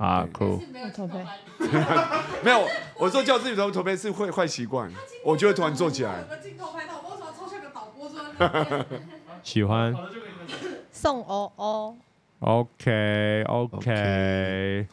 [0.00, 0.58] 啊，酷！
[0.72, 1.22] 没有驼背，
[2.42, 2.66] 没有。
[2.96, 4.90] 我说叫自己不要驼背是会坏习惯，
[5.22, 6.24] 我就会突然坐起来。
[9.42, 9.94] 喜欢。
[10.90, 11.96] 送欧欧。
[12.40, 14.86] OK OK。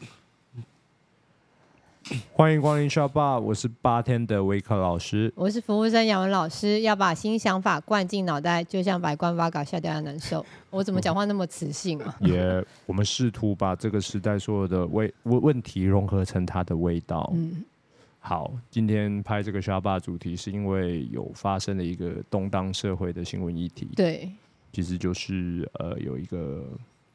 [2.32, 6.80] 欢迎光临 Shop Bar，我是八天的维克老师，我是服务生杨文老师。
[6.80, 10.44] 要把新想法灌进脑袋，就像百官八稿下掉的难受。
[10.70, 12.16] 我怎么讲话那么磁性啊？
[12.20, 17.30] 也、yeah，我们试图把这个时代所有的问问题融合成它的味道。
[17.34, 17.64] 嗯，
[18.20, 23.88] 好，今天拍这个 Shop Bar 主题是因为有发生了一个动荡社会的新闻议题。
[23.94, 24.30] 对，
[24.72, 26.64] 其实就是呃，有一个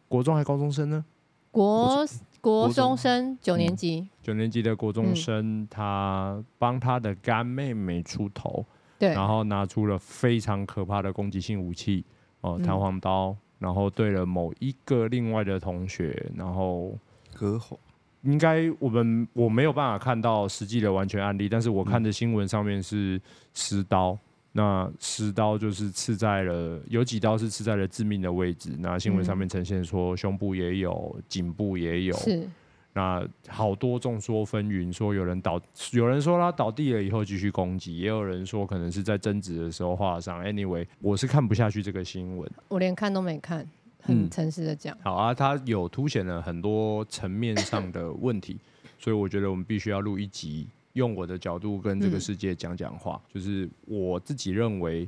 [0.07, 1.03] 国中还高中生呢？
[1.49, 2.05] 国。
[2.43, 8.65] 国中生九年级，嗯，九年级的国中生，他帮他的干妹妹出头，
[8.99, 12.03] 对，然后拿出了非常可怕的攻击性武器，
[12.41, 16.93] 哦，弹簧刀，然后对了某一个另外的同学，然后
[17.33, 17.79] 割喉。
[18.23, 23.21] 应该我们我没有办法看到实际的完全案例，但是我看的新闻上面是
[23.53, 24.19] 施刀。
[24.55, 28.69] 那十刀就是刺在了，有几刀是刺在了致命的位置。
[28.79, 32.15] 那新闻上面呈现说，胸部也有，颈部也有。
[32.17, 32.47] 是。
[32.95, 35.59] 那好多众说纷纭，说有人倒，
[35.93, 40.43] 有人说他倒地了以后继续攻击，也有人说可能是在争执的时候划伤。
[40.43, 43.67] Anyway，我是看不下去这个新闻，我连看都没看，
[43.99, 45.01] 很诚实的讲、嗯。
[45.05, 48.59] 好啊，他有凸显了很多层面上的问题，
[48.99, 50.67] 所以我觉得我们必须要录一集。
[50.93, 55.07] 用我的角度跟这个世界讲讲话，嗯，就是我自己认为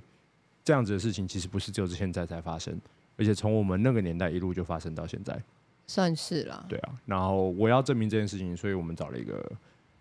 [0.64, 2.80] 这样子的事情其实不是只有现在才发生，
[3.18, 5.40] 而且从我们那个年代一路就发生到现在，
[5.88, 6.66] 算是了。
[6.68, 9.52] 对啊，然后我要证明这件事情，所以我们找了一个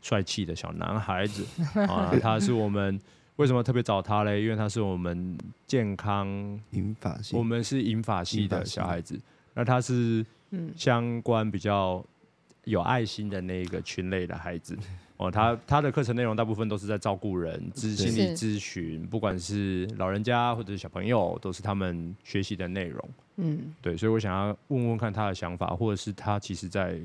[0.01, 1.45] 帅气的小男孩子。
[1.87, 2.99] 啊，他是我们
[3.37, 4.43] 为什么特别找他嘞？
[4.43, 6.27] 因为他是我们健康
[6.71, 9.21] 银发系，我们是银发系的小孩子，
[9.53, 10.25] 那他是
[10.75, 12.03] 相关比较
[12.65, 14.75] 有爱心的那一个群类的孩子。
[15.27, 23.09] 哦，他他的课程内容大部分都是在照顾人，咨心理咨询，不管是老人家或者是小朋友，都是他们学习的内容。
[23.37, 26.99] 嗯，对，所以我想要问问看他的想法，或者是他其实在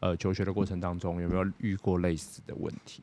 [0.00, 3.02] 呃求学的过程当中有没有遇过类似的问题？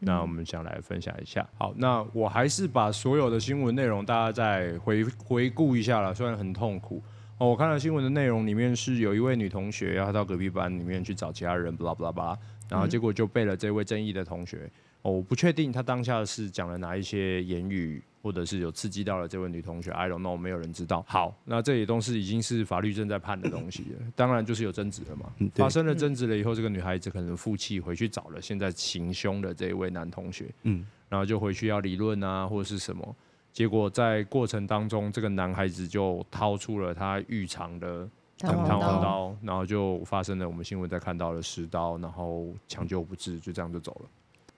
[0.00, 1.48] 嗯、那我们想来分享一下。
[1.56, 7.02] 好，那我还是把所有的新闻内容大家再回回顾一下了，虽然很痛苦。
[7.38, 12.38] 哦，我看了新闻的内容里面是有一位女同学要到隔壁班里面去找其他人，巴拉巴拉巴拉。
[12.68, 21.02] 然后结果就被了这位争议的同学，哦，我不确定他当下是讲了哪一些言语，或者是有刺激到了这位女同学，I don't know，没有人知道。
[21.08, 25.32] 好，那这也都是已经是法律正在判的东西了，当然就是有争执了嘛。
[25.54, 33.16] 发生了争执了以后，这个女孩子可能负气回去找了现在行凶的这一位男同学，嗯，然后就回去要理论啊，或者是什么，
[33.58, 38.08] 结果在过程当中，这个男孩子就掏出了他预藏的。
[38.40, 44.08] 弹簧刀，然后就发生了我们新闻在看到的十刀，然后抢救不治，就这样就走了。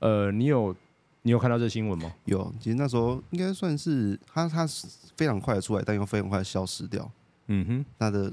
[0.01, 0.77] 呃，你有
[1.23, 2.15] 你有看到这新闻吗？
[2.27, 7.11] 有，其实那时候应该算是他，他是非常快的出来，但又非常快的消失掉。
[7.47, 8.25] 嗯哼，他的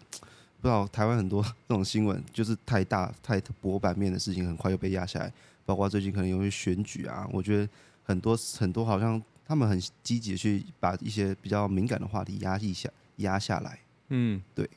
[0.60, 5.32] 不知道台湾很多 这种新闻，就是太大太薄版面的事情，很快又被压下来。
[5.66, 7.70] 包括最近可能因为选举啊，我觉得
[8.04, 13.80] 很多很多好像他们很积极的去把一些比较敏感的话题压抑下压下来。
[14.10, 14.70] 嗯，对。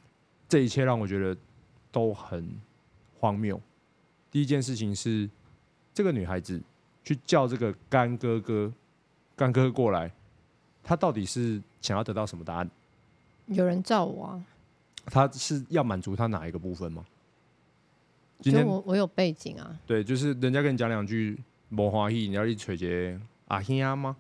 [0.49, 1.37] 这一切让我觉得
[1.91, 2.49] 都很
[3.19, 3.61] 荒谬。
[4.31, 5.29] 第一件事情是，
[5.93, 6.63] 这个女孩子
[7.03, 8.73] 去叫这个干哥哥、
[9.35, 10.13] 干哥哥过来，
[10.85, 12.71] 她到底是想要得到什么答案？
[13.47, 14.45] 有人罩我啊？
[15.07, 17.05] 他是要满足他哪一个部分吗？
[18.41, 19.77] 今天我我有背景啊。
[19.87, 21.37] 对，就是人家跟你讲两句
[21.69, 24.17] 没欢喜，你要去找一个阿兄吗？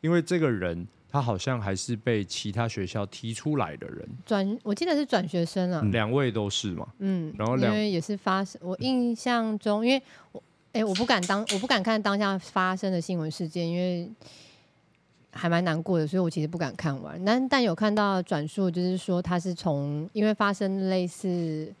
[0.00, 0.86] 因为这个人。
[1.08, 10.02] 他好像还是被其他学校踢出来的人，转我记得是转学生啊，两位都是嘛，嗯，然后两位也是发生，我印象中，因为
[10.32, 14.10] 我哎、欸，我不敢当，我不敢看当下发生的新闻事件，因为
[15.30, 17.24] 还蛮难过的，所以我其实不敢看完。
[17.24, 21.72] 但但有看到转述，就是说他是从因为发生类似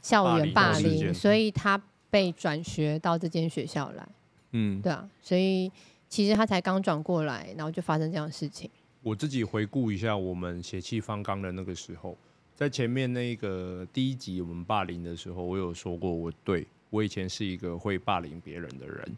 [0.00, 1.78] 校园霸霸凌凌，所以他
[2.08, 4.08] 被转学到这间学校来。
[4.52, 5.70] 嗯，对啊，所以
[6.08, 8.70] 其实他才刚转过来，然后就发生这样的事情。
[9.02, 12.16] 我自己回顾一下我们血气方刚的那个时候，
[12.56, 19.16] 在前面那个第一集我们霸凌的时候，我有说过，我对我以前是一个会霸凌别人的人，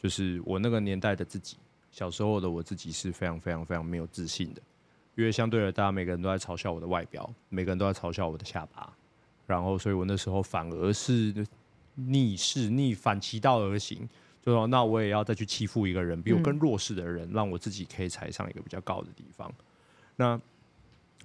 [0.00, 1.56] 就是我那个年代的自己，
[1.90, 4.62] 小时候的我自己是非常非常非常没有自信的，
[5.14, 8.90] 因为相对的，大家每个人都在嘲笑我的外表，每个人都在嘲笑我的下巴，
[9.46, 11.46] 然后所以我那时候反而是
[11.94, 14.08] 逆势逆反其道而行。
[14.48, 19.52] 就说那我也要再去欺负一个人，比我更弱势的人，让我自己可以踩上一个比较高的地方。
[20.16, 20.40] 那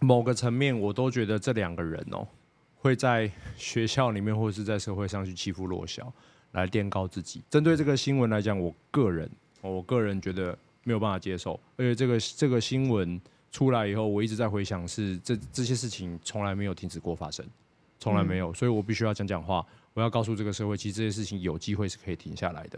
[0.01, 2.27] 某个层面，我都觉得这两个人哦，
[2.75, 6.11] 会在学校里面或者是在社会上去欺负弱小，
[6.51, 7.41] 来垫高自己。
[7.49, 9.29] 针对这个新闻来讲，我个人，
[9.61, 11.57] 我个人觉得没有办法接受。
[11.77, 13.21] 而且这个这个新闻
[13.53, 17.45] 出来以后，我一直在回想，是这这些事情从来没有停止过发生，
[17.99, 18.53] 从来没有。
[18.53, 22.77] 所以我必须要讲讲话，我要告诉这个社会，其实这些事情有机会是可以停下来的。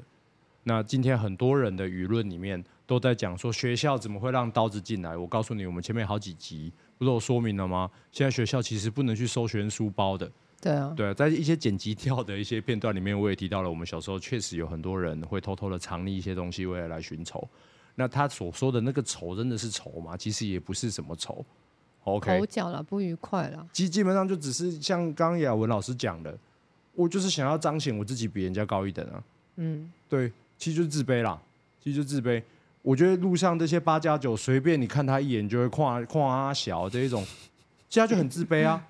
[0.68, 5.16] 那今天很多人的舆论里面都在讲说，学校怎么会让刀子进来？
[5.16, 7.88] 我告诉你，我们前面好几集不都有说明了吗？
[8.12, 10.30] 现在学校其实不能去搜学生书包的。
[10.60, 17.48] 对啊，对啊，在一些剪辑掉的一些片段里面，我也提到了，我们小时候确实有很多人会偷偷的藏匿一些东西，为了来寻仇。
[17.94, 20.18] 那他所说的那个仇，真的是仇吗？
[20.18, 21.46] 其实也不是什么仇。
[22.06, 23.68] OK，口角了，不愉快了。
[23.72, 26.36] 基基本上就只是像刚刚雅文老师讲的，
[26.96, 29.24] 我就是想要彰显我自己比人家高一等啊。
[29.58, 30.32] 嗯，对。
[30.58, 31.42] 其实就是自卑啦，
[31.84, 32.42] 其实就是自卑。
[32.82, 37.24] 我觉得路上这些八加九，随便你看他一眼就会夸夸他小这一种，
[37.90, 38.88] 其实他就很自卑啊。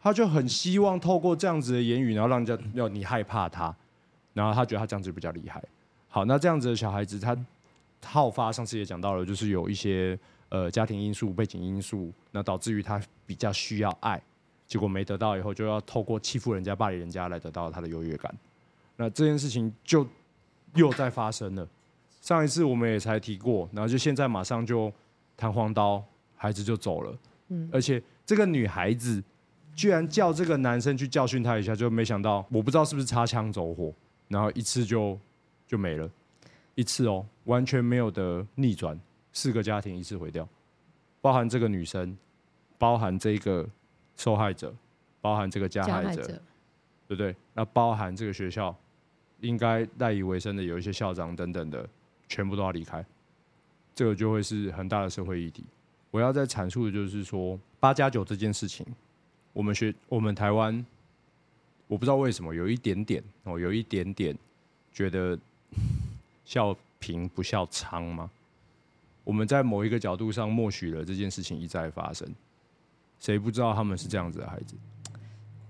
[0.00, 3.74] 他就很希望透过这样子的言语，然后让人家要你害怕他，
[4.32, 5.62] 然后他觉得他这样子比较厉害。
[6.08, 7.36] 好，那这样子的小孩子，他
[8.04, 10.16] 好发，上次也讲到了，就是有一些
[10.50, 14.22] 呃家庭因素、背景因素，那导致于他比较需要爱，
[14.68, 18.32] 结果没得到以后，就要透过欺负人家、霸凌人家来得到他的优越感。
[18.96, 20.06] 那这件事情就。
[20.78, 21.68] 又在发生了，
[22.20, 24.92] 上一次我们也才提过，然后就现在马上就
[25.36, 26.02] 弹簧刀，
[26.36, 27.18] 孩子就走了。
[27.48, 29.22] 嗯，而且这个女孩子
[29.74, 33.92] 居然叫这个男生去教训他一下，就没想到，我不知道是不是擦枪走火，
[34.28, 35.18] 然后一次就
[35.66, 36.08] 就没了，
[36.74, 38.98] 一次哦，完全没有的逆转，
[39.32, 40.48] 四个家庭一次毁掉，
[41.20, 42.16] 包含这个女生，
[42.78, 43.68] 包含这个
[44.16, 44.74] 受害者，
[45.20, 46.22] 包含这个加害者，害者
[47.08, 47.34] 对不对？
[47.54, 48.76] 那包含这个学校。
[49.40, 51.88] 应该赖以为生的有一些校长等等的，
[52.28, 53.04] 全部都要离开，
[53.94, 55.64] 这个就会是很大的社会议题。
[56.10, 58.84] 我要再阐述的就是说，八加九这件事情，
[59.52, 60.84] 我们学我们台湾，
[61.86, 64.36] 我不知道为什么有一点点哦，有一点点
[64.92, 65.38] 觉得
[66.44, 68.30] 校贫不校娼吗？
[69.22, 72.26] 我们在某一个角度上默许了这件事情一再发生，
[73.20, 74.74] 谁不知道他们是这样子的孩子？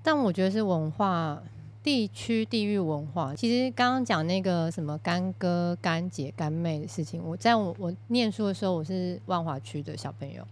[0.02, 1.42] 但我觉得是文化。
[1.82, 10.46] 地区地域文化，其实刚刚讲那个什么干哥、干姐、干妹的事情，我在我我念书的时候，我是万华区的小朋友，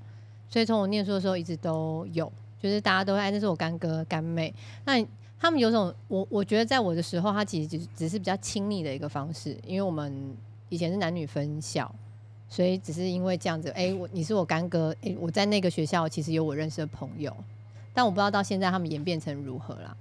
[0.48, 2.32] 所以从我念书的时候一直都有，
[2.62, 4.54] 就是大家都会哎，那是我干哥、干妹。
[4.84, 5.04] 那
[5.38, 10.34] 他们有种，我我觉得在我的时候，他其实只只是比较亲密的一个方式，因为我们
[10.70, 11.92] 以前是男女分校，
[12.48, 17.36] 所以只是因为这样子，哎，我你是我干哥，哎，我在那个学校其实有我认识的朋友，
[17.92, 19.94] 但我不知道到现在他们演变成如何啦。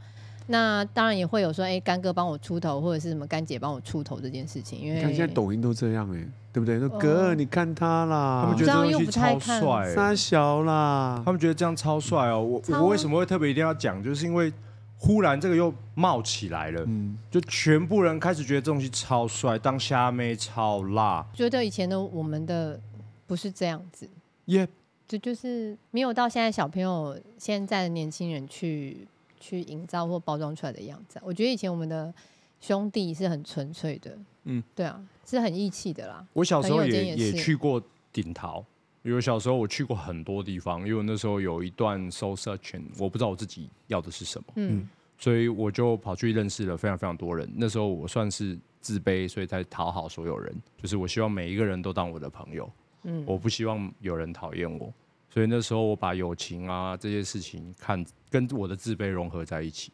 [0.47, 4.79] 那当然也会有说，哎、欸，干哥帮我出头，或者是什么干姐帮我出头这件事情。
[4.79, 6.77] 因为看现在抖音都这样哎、欸，对不对？
[6.79, 12.43] 说哥，你看他啦，他们觉得这东西超帅，三小啦，他们觉得这样超帅哦。
[12.43, 14.03] 我我为什么会特别一定要讲？
[14.03, 14.53] 就是因为
[14.99, 21.25] 忽然这个又冒起来了，嗯，就全部人开始觉得这东西超帅，当虾妹超辣。
[21.33, 22.79] 觉得以前的我们的
[23.25, 24.07] 不是这样子，
[24.45, 24.67] 耶，
[25.07, 29.07] 这就是没有到现在小朋友现在的年轻人去。
[29.45, 32.11] 去营造或包装出来的样子，我觉得以前我们的
[32.59, 36.25] 兄弟是很纯粹的，嗯，对啊，是很义气的啦。
[36.33, 37.79] 我小时候也也，也去过
[38.11, 38.65] 顶桃，
[39.03, 47.47] 因为小时候我去过很多地方，因为那时候有一段 soul searching，我不知道我自己要的是什么，嗯，所以我就跑去认识了非常非常多人。
[47.55, 52.71] 那时候我算是自卑，所以才讨好所有人，就是我希望每一个人都当我的朋友，
[53.03, 54.91] 嗯，我不希望有人讨厌我。
[55.35, 59.91] 所以那时候我把友情啊这些事情看跟我的自卑融合在一起，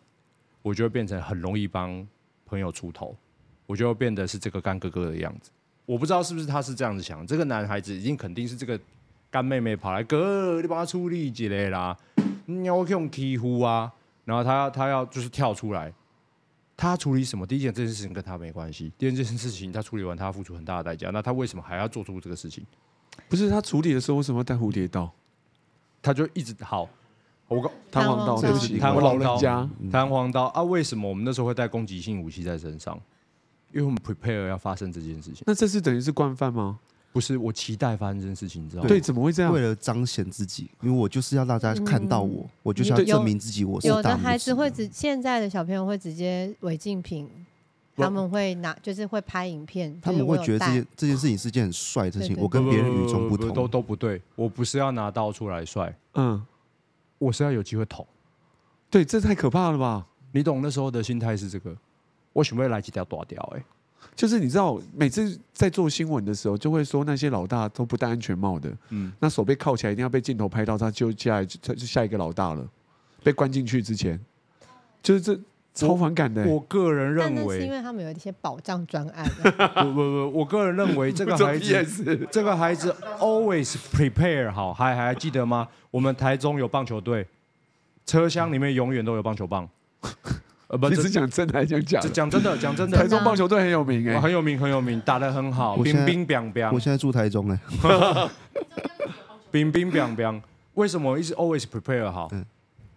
[0.61, 2.07] 我就会变成很容易帮
[2.45, 3.17] 朋友出头，
[3.65, 5.49] 我就会变得是这个干哥哥的样子。
[5.87, 8.79] 我不知道是不是他是这样子想，这个男孩子已经肯定是这个
[9.31, 11.97] 干妹妹跑来哥，你帮他处理之类啦，
[12.45, 13.91] 你要用欺负啊，
[14.25, 15.91] 然后他要他要就是跳出来，
[16.77, 17.47] 他处理什么？
[17.47, 22.63] 第一件这件事情跟他没关系，第二件事情他处理完他要付出很大的代价，那他为什么还要做出这个事情？
[23.27, 25.11] 不是他处理的时候为什么要带蝴蝶刀？
[26.01, 26.89] 他就一直好，
[27.47, 30.63] 我告弹簧刀，对不起，弹我老人家，弹簧刀啊！
[30.63, 32.99] 为什么我们那时候会带攻击性武器在身上？
[33.73, 35.43] 因为我们 prepare 要发生这件事情。
[35.45, 36.79] 那这是等于是惯犯吗？
[37.13, 38.87] 不是，我期待发生这件事情，你知道吗？
[38.87, 39.53] 对，怎么会这样？
[39.53, 43.65] 为了彰显自己，因为我就是要让大家看到我，我就是要证明自己。
[43.65, 47.29] 我是有的孩子会直，现在的小朋友会直接违禁品。
[48.01, 49.97] 他们会拿，就是会拍影片。
[50.01, 52.35] 他们会觉得这件这件事情是件很帅的事情。
[52.39, 54.21] 我跟别人与众不同，都都不对。
[54.35, 56.43] 我不是要拿刀出来帅，嗯，
[57.17, 58.05] 我是要有机会捅。
[58.89, 60.05] 对，这太可怕了吧？
[60.31, 61.75] 你懂那时候的心态是这个。
[62.33, 63.63] 我准备来几条大条，哎，
[64.15, 72.67] 就是你知道，每次在做新闻的时候，就会说那些老大都不戴安全帽的，嗯，那手被铐起来，一定要被镜头拍到，他就下来，他就下一个老大了。
[73.23, 74.19] 被关进去之前，
[75.03, 75.39] 就是这。
[75.73, 76.45] 超反感的。
[76.45, 79.25] 我个人认为，是因为他们有一些保障专案。
[79.83, 85.67] 不不不，我个人认为这个 孩子，这个孩子 always prepare 好，还还记得吗？
[85.89, 87.25] 我们台中有棒球队，
[88.05, 89.67] 车厢里面永远都有棒球棒。
[90.67, 92.09] 呃，不，你是讲真的还是讲假的？
[92.09, 92.97] 讲真的，讲真的。
[92.97, 95.75] 台中棒球队很有名哎，很有名，很有名，打得很好。
[95.77, 96.65] 冰冰冰冰。
[96.71, 97.59] 我现在住台中哎。
[99.51, 100.41] 冰冰冰冰。
[100.75, 102.31] 为什么我一直 always prepare 好？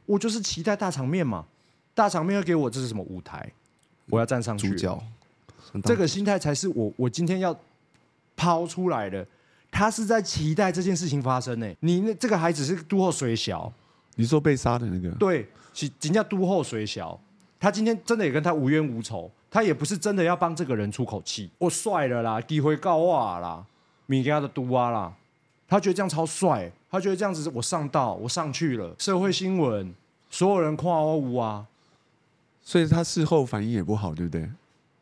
[0.06, 1.44] 我就是期待大场面嘛。
[1.94, 3.50] 大场面要给我，这是什么舞台？
[4.10, 4.68] 我要站上去。
[4.68, 5.02] 主角，
[5.84, 7.56] 这个心态才是我我今天要
[8.36, 9.26] 抛出来的。
[9.70, 11.68] 他是在期待这件事情发生呢。
[11.80, 13.72] 你那这个孩子是都后水小，
[14.14, 15.10] 你说被杀的那个？
[15.16, 17.18] 对，是人家都后水小。
[17.58, 21.50] 他今天真的也跟他无冤无仇，他也不是真的要帮这个人出口气。
[21.58, 23.64] 我帅了啦，机会告我啦，
[24.06, 25.12] 米给他的都啊啦。
[25.66, 28.94] 他觉得这样超帅，他觉得这样子我上道，我上去了。
[28.98, 29.92] 社会新闻，
[30.30, 31.66] 所有人夸我无啊。
[32.64, 34.48] 所以他事后反应也不好，对不对？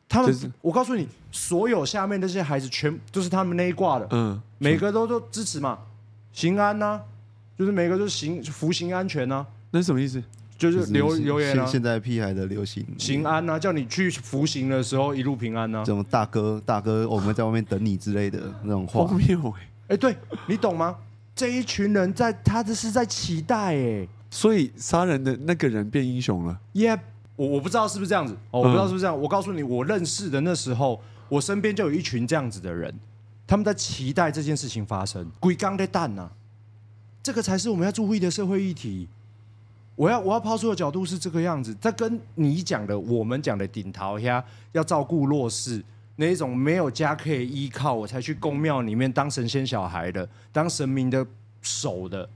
[0.09, 5.79] 他们，就是、我告诉你，所有下面那些孩子全都是他们那一挂的，嗯，每个都都支持嘛，
[6.33, 7.03] 行安呐、啊，
[7.57, 10.23] 就是每个都行服行安全呐、啊，那是什么意思？
[10.59, 20.15] 就是留留言啊，现在屁孩的流行行安呐、啊，叫你去服刑的时候一路平安呐、啊，这种大哥大哥，我们在外面等你之类的那种话，荒谬哎，哎，对
[20.47, 20.97] 你懂吗？
[21.35, 27.01] 这一群人在他这是在期待哎，所以杀人的那个人变英雄了，耶、yeah。
[27.37, 29.21] 我我不知道是不是这样子哦，我不知道是不是这样。
[29.21, 32.95] 我告诉你，我认识的那时候，我身边就有一群这样子的人，
[33.47, 35.31] 他们在期待这件事情发生。
[35.41, 36.29] 鬼刚的蛋呐，
[37.23, 39.09] 这个才是我们要注意的社会议题。
[39.97, 45.83] 我要我要抛出的角度是这个样子，在跟你讲的，我们讲的顶桃呀，要照顾弱势
[46.17, 51.27] 那一种没有家可以依靠，我才去宫庙里面当神仙小孩的，当神明的
[51.61, 52.29] 手的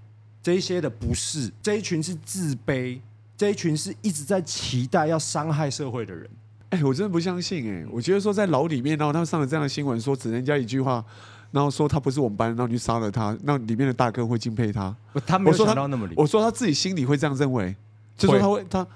[0.43, 2.99] 这一些的，不是这一群是自卑。
[3.37, 6.28] 这一群是一直在期待要伤害社会的人，
[6.71, 7.87] 哎，我真的不相信哎！
[7.90, 11.05] 我觉得说在牢里面，然后他们上了这样的新闻，说只能加一句话，
[11.50, 14.95] 然后说他不是我们班，然后就杀了他，那里面的大哥会敬佩他。
[15.26, 16.23] 他没有想到那么离谱。
[16.23, 17.76] 我说他自己心里会这样认为，
[18.16, 18.87] 就说他会他，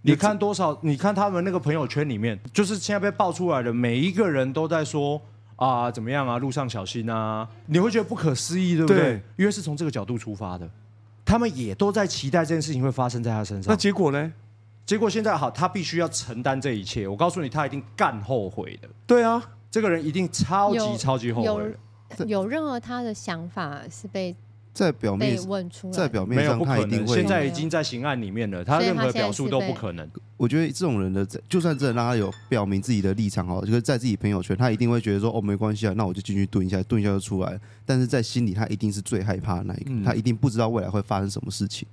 [0.00, 0.78] 你看多少？
[0.80, 5.20] 你看他们那个朋友圈里面，就是现在被爆出来的每一个人都在说
[5.56, 8.96] 啊怎么样啊，路上小心啊，你会觉得不可思议，对不对？
[8.96, 10.68] 对，因为是从这个角度出发的。
[11.32, 13.72] 他们也都在期待这件事情会发生在他身上。
[13.72, 14.30] 那结果呢？
[14.84, 17.08] 结果现在好，他必须要承担这一切。
[17.08, 18.88] 我告诉你，他一定干后悔的。
[19.06, 21.74] 对啊，这个人一定超级超级后悔。
[22.18, 24.36] 有，有任何他的想法是被。
[24.72, 27.14] 在表面问出来，在表面上他一定会。
[27.14, 30.08] 现在已经在刑案里面了，他任何表述都不可能。
[30.38, 37.60] 我觉得这种人的，就算真的让他有表明自己的立场哦，就是在自己朋友圈，他一定会觉得说哦，没关系啊，那我就进去蹲一下，蹲一下就出来。
[37.84, 41.86] 但是在心里，他一定是最害怕的那一个，嗯、他一定不知道未来会发生什么事情，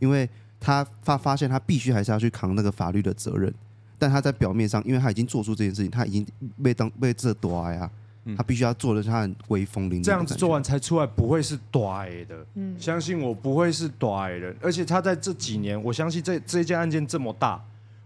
[0.00, 3.52] 因为他发发现他必须还是要去扛那个法律的责任。
[3.96, 6.26] 但他在表面上，因为他已经做出这件事情，他已经
[6.62, 7.88] 被当被这夺呀。
[8.36, 12.46] 他必须要做的是他很威风凛凛，这样子做完才出来，不会是短的。
[12.54, 14.54] 嗯，相信我不会是短的。
[14.62, 17.62] 而且他在这几年，我相信这这件案件这么大，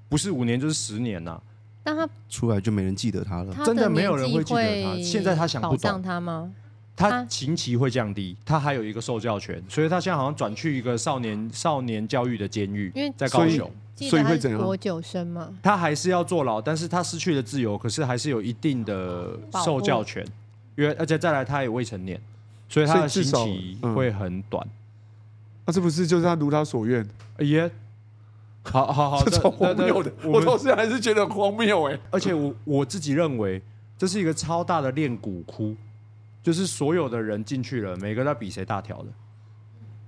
[0.08, 1.40] 不是五年就是十年呐。
[1.84, 5.02] 但他出来就没人记得他了，他真的没有人会记得他。
[5.02, 6.52] 现在他想不懂他吗？
[6.96, 13.70] 他刑期会降低，他还有一个受教权，所以他现在好像转去一个少年少年教育的监狱，因为在高雄。
[14.06, 14.62] 所以会怎样？
[14.62, 20.24] 国九生嘛，他还是要坐牢，但是他失去了自由，可是还是有一定的受教权，
[20.76, 22.20] 因为而且再来他也未成年，
[22.68, 24.64] 所以他的刑期会很短。
[24.66, 27.04] 那、嗯啊、这不是就是他如他所愿？
[27.40, 27.70] 耶、欸，
[28.64, 31.98] 好好好，这荒谬的，我倒是还是觉得荒谬哎。
[32.10, 33.60] 而且我我自己认为
[33.96, 35.74] 这是一个超大的练骨窟，
[36.42, 39.06] 就是所有的人进去了，每个在比谁大条的。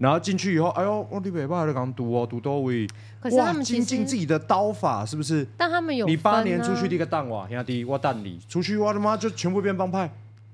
[0.00, 2.88] 然后进去以后，哎呦，我的尾巴在刚读哦，读多位，
[3.32, 5.46] 哇，精进自己的刀法是不是？
[5.58, 10.10] 但他们有、啊、你八年出去第一个蛋瓦，兄弟，我蛋你出去，我他妈就全部变帮派，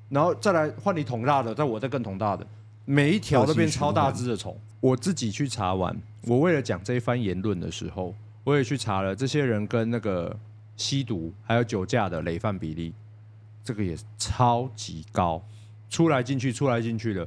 [0.08, 2.44] 然后再来换你捅大的，再我再更捅大的，
[2.84, 4.58] 每一条都变超大只的虫。
[4.80, 8.12] 我自己去查完，我为了讲这一番言论的时候，
[8.42, 10.36] 我也去查了这些人跟那个
[10.76, 12.92] 吸毒还有酒驾的累犯比例，
[13.62, 15.40] 这个也超级高，
[15.88, 17.26] 出来进去出来进去的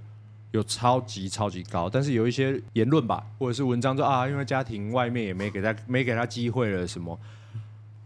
[0.52, 1.90] 有超级超级高。
[1.90, 7.20] 但是有一些言论吧，或者是文章说啊，因为家庭外面也没给他没给他机会了什么，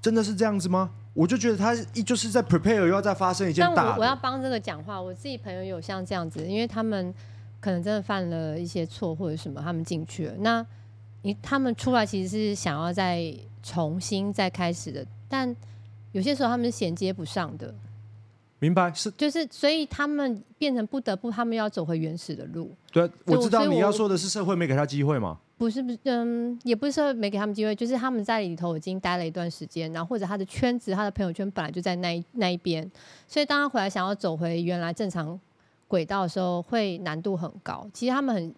[0.01, 0.91] 真的是这样子吗？
[1.13, 3.75] 我就觉得他一就是在 prepare 又要再发生一件大的。
[3.75, 7.13] 但我我要帮这个讲话，我自己朋友有像这样子，因为他们
[7.59, 10.33] 可能真的犯了一些错或者什么，他们进去了。
[10.39, 10.65] 那
[11.21, 13.31] 你他们出来其实是想要再
[13.61, 15.55] 重新再开始的，但
[16.13, 17.73] 有些时候他们是衔接不上的。
[18.63, 22.73] 明白是就是，所以他们变成不得不，他们要走回原始的路。
[22.93, 25.37] 对，我知道你要说的是社会没给他机会吗？
[25.57, 32.89] 不是不是，嗯，也不是社会没给他们机会，就是他们在里头已经待了一段时间，然后或者他的圈子、他的朋友圈本来就在那一那一边，
[33.27, 35.37] 所以当他回来想要走回原来正常
[35.89, 37.85] 轨道的时候，会难度很高。
[37.93, 38.55] 其实他们很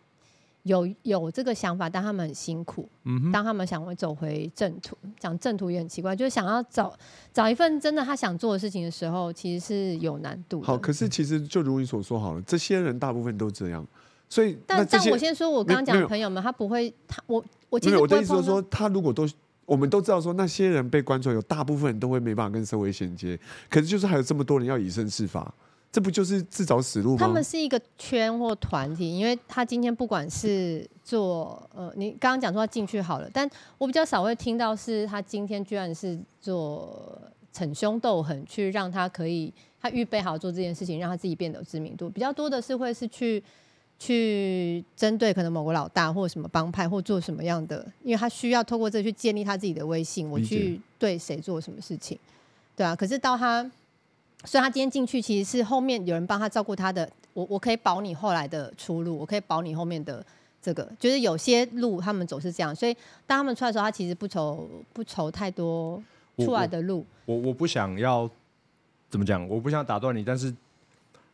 [0.65, 2.87] 有有这个想法，但他们很辛苦。
[3.05, 6.93] 嗯哼，当他们想会走回正途，讲正途也很奇怪，就是想要找
[7.31, 10.61] 找一份真的他想做的事情的时候，其实是有难度。
[10.61, 13.85] 好，可是其实就如你所说好了，这些人大部分都这样。
[14.27, 19.29] 所以，但但我先说，我刚刚讲的朋友们，他不会，他我我其实我的意思是说，他如果都，
[19.67, 25.53] 我们都知道说，那些人被关出来，有大部分人都会没办法跟社会衔接，可是就是还有这么多人要以身试法，
[25.95, 27.17] 这不就是自找死路吗？
[27.17, 37.17] 他们是一个圈或团体，因为他今天不管是做呃，你刚刚讲说他进去好了，但我比较少会听到是他今天居然是做
[37.53, 43.41] 逞凶斗狠，去让他可以他预备好做这件事情，让他自己变得有知名度，比较多的是会是去。
[43.97, 52.19] 去针对可能某个老大或什么帮派或做什么样的，因为他需要透过这去建立他自己的威信，我去对谁做什么事情，
[52.75, 52.93] 对啊。
[52.93, 53.71] 可是到他，
[54.45, 60.25] 所以他今天进去其实是后面有人帮他照顾他的，我我可以保你后来的出路，我可以保你后面的
[60.61, 62.93] 这个，就是有些路他们走是这样，所以
[63.25, 66.01] 当他们出来的时候，他其实不愁不愁太多
[66.37, 67.05] 出来的路。
[67.25, 68.29] 我我，我不想要
[69.09, 70.53] 怎么讲，我不想打断你，但是。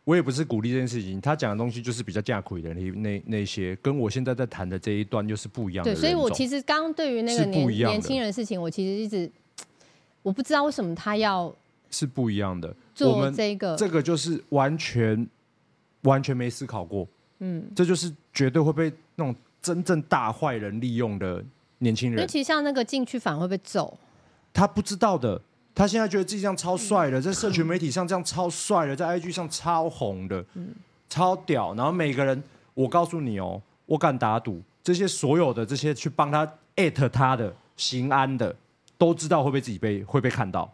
[0.04, 5.94] 我也不是鼓励这件事情，他讲的东西就是比较架亏的那那那些，跟我现在在谈的这一段又是不一样的。
[5.94, 9.32] 对，所以我其实刚刚对于那个年年轻人的事情，我其实一直
[10.24, 11.56] 我不知道为什么他要
[11.92, 15.28] 是不一样的我们这个，这个就是完全
[16.02, 17.08] 完全没思考过，
[17.40, 21.44] 嗯，这就是绝对会被那种真正大坏人利用的
[21.78, 22.22] 年轻人。
[22.22, 23.96] 尤其像那个进去反而会被揍，
[24.52, 25.40] 他不知道的。
[25.74, 30.44] 他现在觉得自己这样超帅的，在社群媒体上这样超帅的，在 IG 上超红的，
[31.08, 31.74] 超屌。
[31.76, 38.54] 然后每个人，我告诉你哦，我敢打赌，这些所有的这些去帮他艾特他的行安的，
[38.98, 40.72] 都知道会被自己被会被看到。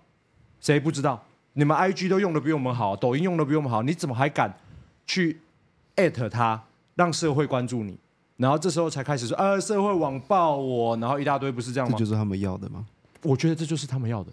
[0.59, 1.23] 谁不知道？
[1.53, 4.53] 你们 IG 都用的比我们好，抖音用的比我们好，你怎么还敢
[5.05, 5.39] 去
[5.95, 6.61] 艾特他，
[6.95, 7.97] 让社会关注你？
[8.35, 11.97] 然后这时候才开始说，呃，社会网暴我，然后一大堆，不是这样吗？
[11.97, 12.85] 这就是他们要的吗？
[13.23, 14.31] 我觉得这就是他们要的。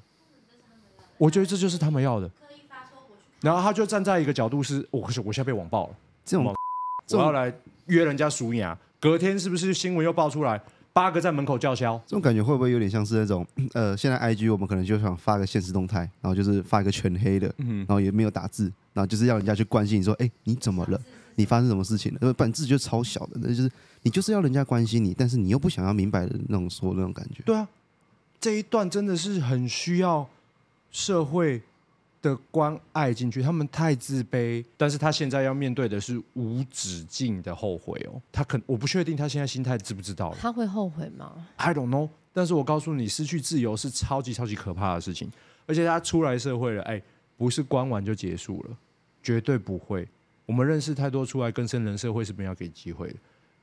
[1.17, 2.31] 我觉得这就是他们要的。
[3.41, 6.55] 然后他就站在一个角度是，我可是我现在被网暴了，这种
[7.13, 7.53] 我要来
[7.87, 10.61] 约人家赎牙，隔天是不是新闻又爆出来，
[10.95, 12.01] 八个在门口叫嚣？
[12.07, 20.99] 这种感觉会不会有点像是那种，呃，现在 IG 我们可能就想发个现实动态，然后就是发一个全黑的，然后也没有打字，然后就是要人家去关心你说，哎，你怎么了？
[21.35, 22.19] 你发生什么事情了？
[22.23, 23.71] 因为本质就超小的，那就是
[24.03, 27.43] 你就是要人家关心你，但是你又不想要明白的那种说那种感觉。
[27.45, 27.69] 对啊，
[28.41, 30.27] 这一段真的是很需要。
[30.93, 31.61] 社会
[32.25, 38.21] 的关爱进去，他们太自卑，但是他现在要面对的是无止境的后悔哦。
[38.33, 40.35] 他可我不确定他现在心态知不知道。
[40.41, 42.09] 他会后悔吗？I don't know。
[42.33, 45.31] 但是我告诉你，失去自由是超级超级可怕的事情。
[45.67, 47.01] 而且他出来社会了，哎，
[47.37, 48.77] 不是关完就结束了，
[49.23, 50.09] 绝对不会。
[50.47, 53.17] 我们认识太多出来更生人，社会是没有给机会的。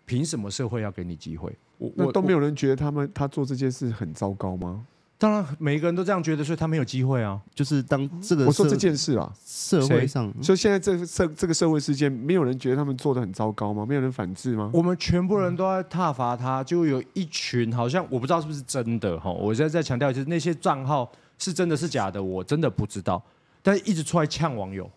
[0.05, 1.51] 凭什么社会要给你机会？
[1.77, 4.85] 我我都没有人觉得他们他做这件事很糟糕吗？
[5.21, 7.39] 当然，每一个人都这样觉得，所以他没有机会啊。
[7.53, 13.85] 就是当这个我说这件事啊，社会上，所以现在这个社这个社会事件，没有人觉得他们做的很糟糕吗？
[13.85, 14.71] 没有人反制吗？
[14.73, 19.31] 我们全部人都在挞伐他，就有一群好像我不知道是不是真的哈。
[19.31, 21.07] 我现在在强调，就是那些账号
[21.37, 23.21] 是真的是假的，我真的不知道。
[23.61, 24.89] 但是一直出来呛网友，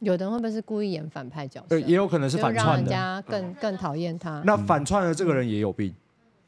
[0.00, 1.66] 有的人会不会是故意演反派角色？
[1.68, 4.42] 对，也有可能是反串的，让人家更更讨厌他。
[4.44, 5.94] 那反串的这个人也有病，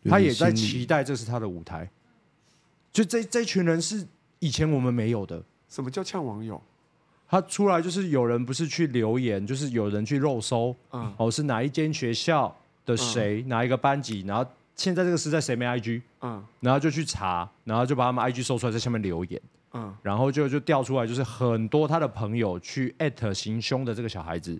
[0.02, 1.88] 他也在期待这是他的舞台。
[2.94, 4.06] 就这这群人是
[4.38, 5.42] 以前我们没有的。
[5.68, 6.62] 什么叫呛网友？
[7.28, 24.56] 他出来就是有人不是去留言，就是有人去肉搜，嗯，哦，是哪一间学校的谁，嗯、哪一个班级，然后现在这个时代谁没 IG，嗯，然后就去查，然后就把他们 IG 搜出来，在下面留言，嗯，然后就就调出来，就是很多他的朋友去艾特行凶的这个小孩子，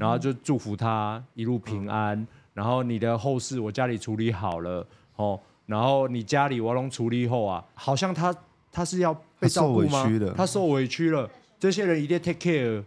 [0.00, 4.86] 然后就祝福他一路平安，嗯、然后你的后事我家里处理好了。
[5.16, 8.34] 哦，然后你家里我拢处理后啊，好像他
[8.70, 9.88] 他是要被照顾吗？
[9.88, 12.84] 他受委屈了，他受委屈了，这些人一定 take care，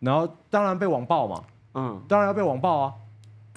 [0.00, 2.94] 然后当然被网暴嘛，嗯，当然要被网暴啊，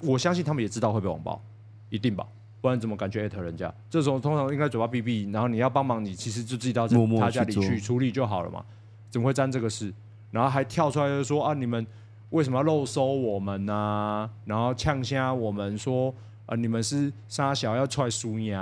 [0.04, 1.42] 我相信他们也知道会被网暴，
[1.90, 2.26] 一定吧，
[2.62, 3.74] 不然怎么敢去艾特人家？
[3.90, 8.64] 这时候通常应该嘴巴闭闭，然后你要帮忙，你其实就自己到他家里去处理就好了嘛，
[9.10, 9.94] 怎么会沾这个事？
[10.32, 11.86] 然后还跳出来就说啊，你们
[12.30, 14.30] 为什么要漏搜我们呢、啊？
[14.46, 16.14] 然后呛声我们说
[16.50, 18.58] 啊，你们是沙小要出来输赢，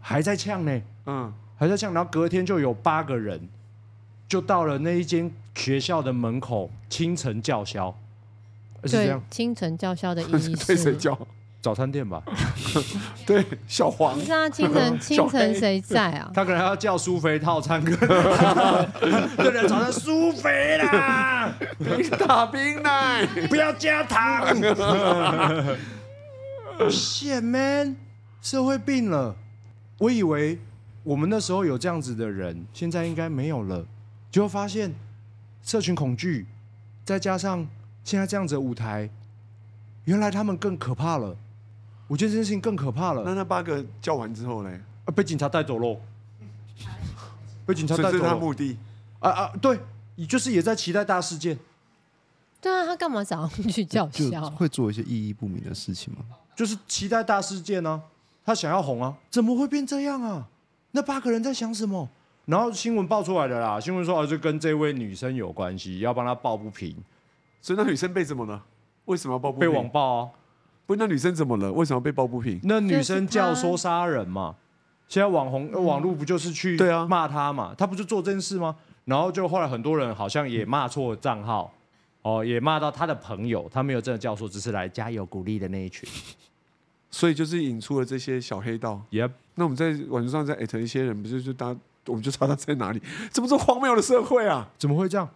[0.00, 1.92] 还在呛呢，嗯，还在呛。
[1.92, 3.46] 然后隔天就有八个人
[4.26, 7.94] 就到了那一间学校的门口，清晨叫嚣。
[8.84, 11.18] 是这样，清晨叫嚣的意思是 对谁叫？
[11.60, 12.22] 早餐店吧，
[13.26, 14.14] 对，小黄。
[14.16, 16.30] 不是啊，清晨 清晨谁在啊？
[16.32, 24.56] 他可能要叫苏菲套餐，对人早上苏菲啦，冰打冰奶，不要加糖。
[26.90, 27.96] Shit man，
[28.40, 29.36] 社会病了。
[29.98, 30.58] 我以为
[31.02, 33.86] 我们那时候有这样子的人，现在应该没有了。
[34.30, 34.94] 结果发现
[35.62, 36.46] 社群恐惧，
[37.04, 37.66] 再加上
[38.04, 39.08] 现在这样子的舞台，
[40.04, 41.36] 原来他们更可怕了。
[42.08, 43.22] 我觉得这件事情更可怕了。
[43.24, 44.70] 那那八个叫完之后呢？
[45.06, 45.98] 啊，被警察带走喽！
[47.64, 48.10] 被警察带走。
[48.12, 48.76] 这是他目的。
[49.18, 49.80] 啊啊，对，
[50.16, 51.58] 你就是也在期待大事件。
[52.60, 54.50] 对啊，他干嘛早上去叫嚣？
[54.50, 56.20] 会做一些意义不明的事情吗？
[56.56, 58.02] 就是期待大事件呢、啊，
[58.44, 60.48] 他想要红啊，怎么会变这样啊？
[60.92, 62.08] 那八个人在想什么？
[62.46, 66.96] 然后新闻爆出来的啦，新闻说啊，就跟这位女生有关系，要帮她抱不平。
[67.60, 68.62] 所以那女生被怎么了？
[69.04, 69.68] 为什么要抱不平？
[69.68, 70.30] 被网暴啊。
[70.86, 71.72] 不，那女生怎么了？
[71.72, 72.58] 为什么被抱不平？
[72.62, 74.54] 那女生教唆杀人嘛？
[75.08, 77.74] 现在网红、网络不就是去对啊骂她嘛？
[77.76, 78.76] 她不就做这件事吗？
[79.04, 81.72] 然后就后来很多人好像也骂错账号，
[82.26, 86.08] 哦，也骂到他的朋友，他没有真的教唆，只是来加油鼓励的那一群。
[87.08, 89.00] 所以就是引出了这些小黑道。
[89.12, 89.30] Yep。
[89.54, 93.00] 那我们在网络上再艾特一些人，不是就大家我们就知道他在哪里？
[93.32, 94.68] 这不是荒谬的社会啊？
[94.76, 95.28] 怎么会这样？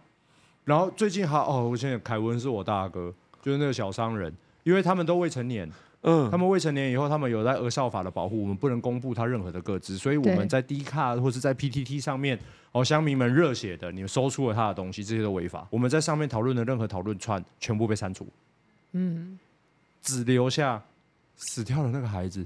[0.65, 4.33] 然后最近还哦，我现在凯文是我大哥，就是那个小商人。
[4.63, 5.67] 因为他们都未成年，
[6.03, 12.39] 嗯，他们未成年以后，他们有在儿少法的保护，我们不能公布他任何的个资，所以我们在 D 卡或是在 PTT 上面，
[12.71, 15.67] 哦，乡民们热血的，你们搜出了他的东西，这些都违法。
[15.69, 18.25] 我们在上面讨论的任何讨论串，全部被删除，
[18.93, 19.37] 嗯，
[20.01, 20.83] 只留下
[21.35, 22.43] 死掉的那个孩子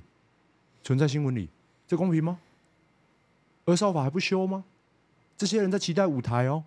[0.84, 1.48] 存在新闻里，
[1.88, 2.40] 这公平吗？
[3.66, 4.66] 儿少法还不修吗？
[5.38, 6.64] 这些人在期待舞台哦，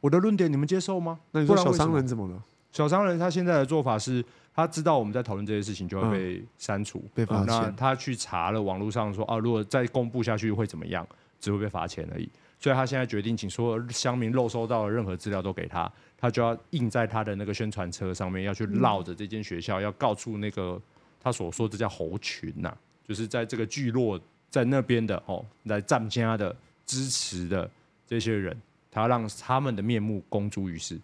[0.00, 1.20] 我的论点你们接受吗？
[1.32, 2.42] 那你说小商人怎么了？
[2.72, 4.24] 小商人他现在的做法是。
[4.52, 7.46] 他知道我们在讨论这些事情，就会被删除、被罚钱。
[7.46, 11.06] 那他去查了网络上说，啊，如果再公布下去会怎么样？
[11.38, 12.28] 只会被罚钱而已。
[12.58, 20.78] 所以他现在决定，请所有乡民漏收到的任何资料都给他，他就要印在他的那个宣传车上面，要去绕着这间学校，要告诉那个
[21.22, 26.54] 他所说这叫猴群呐、啊，就是在这个聚落在那边的哦，来站家的
[26.84, 27.70] 支持的
[28.06, 28.54] 这些人，
[28.90, 31.00] 他要让他们的面目公诸于世。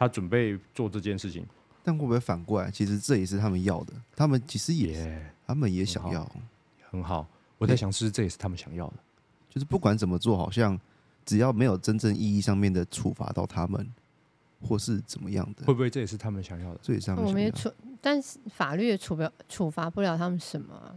[0.00, 1.46] 他准备做这件事情。
[1.82, 2.70] 但会不会反过来？
[2.70, 6.40] 其实这也是他们要的，他们其实也，yeah, 他们也想要，很好。
[6.90, 8.94] 很好，我在想，是这也是他们想要的，
[9.48, 10.78] 就是不管怎么做，好像
[11.24, 13.86] 只要没有真正意义上面的处罚到他们，
[14.60, 16.80] 或是怎么样的，会不会这也是他们想要的？
[16.82, 17.30] 这也是他们想要的。
[17.30, 20.94] 我们也处，但是法律也处不了，处罚不了他们什么，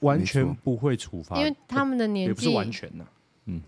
[0.00, 3.06] 完全不会处罚，因为他们的年纪也不是完全的，
[3.46, 3.60] 嗯。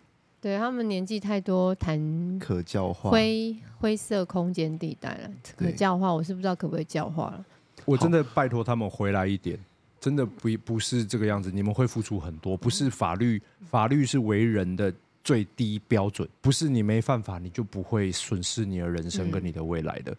[0.44, 5.30] 对他们年纪太多，谈可教化灰灰色空间地带了。
[5.56, 7.42] 可教化，我是不知道可不可以教化了。
[7.86, 9.58] 我真的拜托他们回来一点，
[9.98, 11.50] 真的不不是这个样子。
[11.50, 20.12] 你们会付出很多，不是法律，法律是为人的最低标准，不是你没犯法你就不会损失你的人生跟你的未来的。
[20.12, 20.16] 嗯、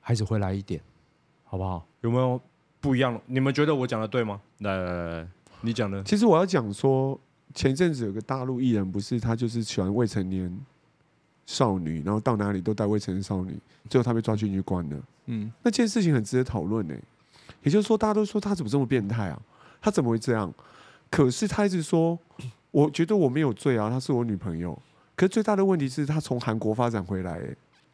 [0.00, 0.80] 还是回来一点，
[1.44, 1.86] 好不好？
[2.00, 2.40] 有没有
[2.80, 3.20] 不一样？
[3.26, 4.40] 你们觉得我讲的对吗？
[4.60, 5.28] 来来来来，
[5.60, 6.02] 你讲的。
[6.04, 7.20] 其实我要讲说。
[7.54, 10.54] 前阵子有个大陆艺人，不是他就是喜欢未成年
[11.46, 13.58] 少女，然后到哪里都带未成年少女，
[13.88, 15.02] 最后他被抓进去关了。
[15.26, 16.94] 嗯，那件事情很值得讨论呢。
[17.62, 19.42] 也就是说，大家都说他怎么这么变态啊？
[19.80, 20.52] 他怎么会这样？
[21.10, 22.18] 可是他一直说，
[22.70, 24.80] 我觉得我没有罪啊，她是我女朋友。
[25.16, 27.40] 可是最大的问题是他从韩国发展回来，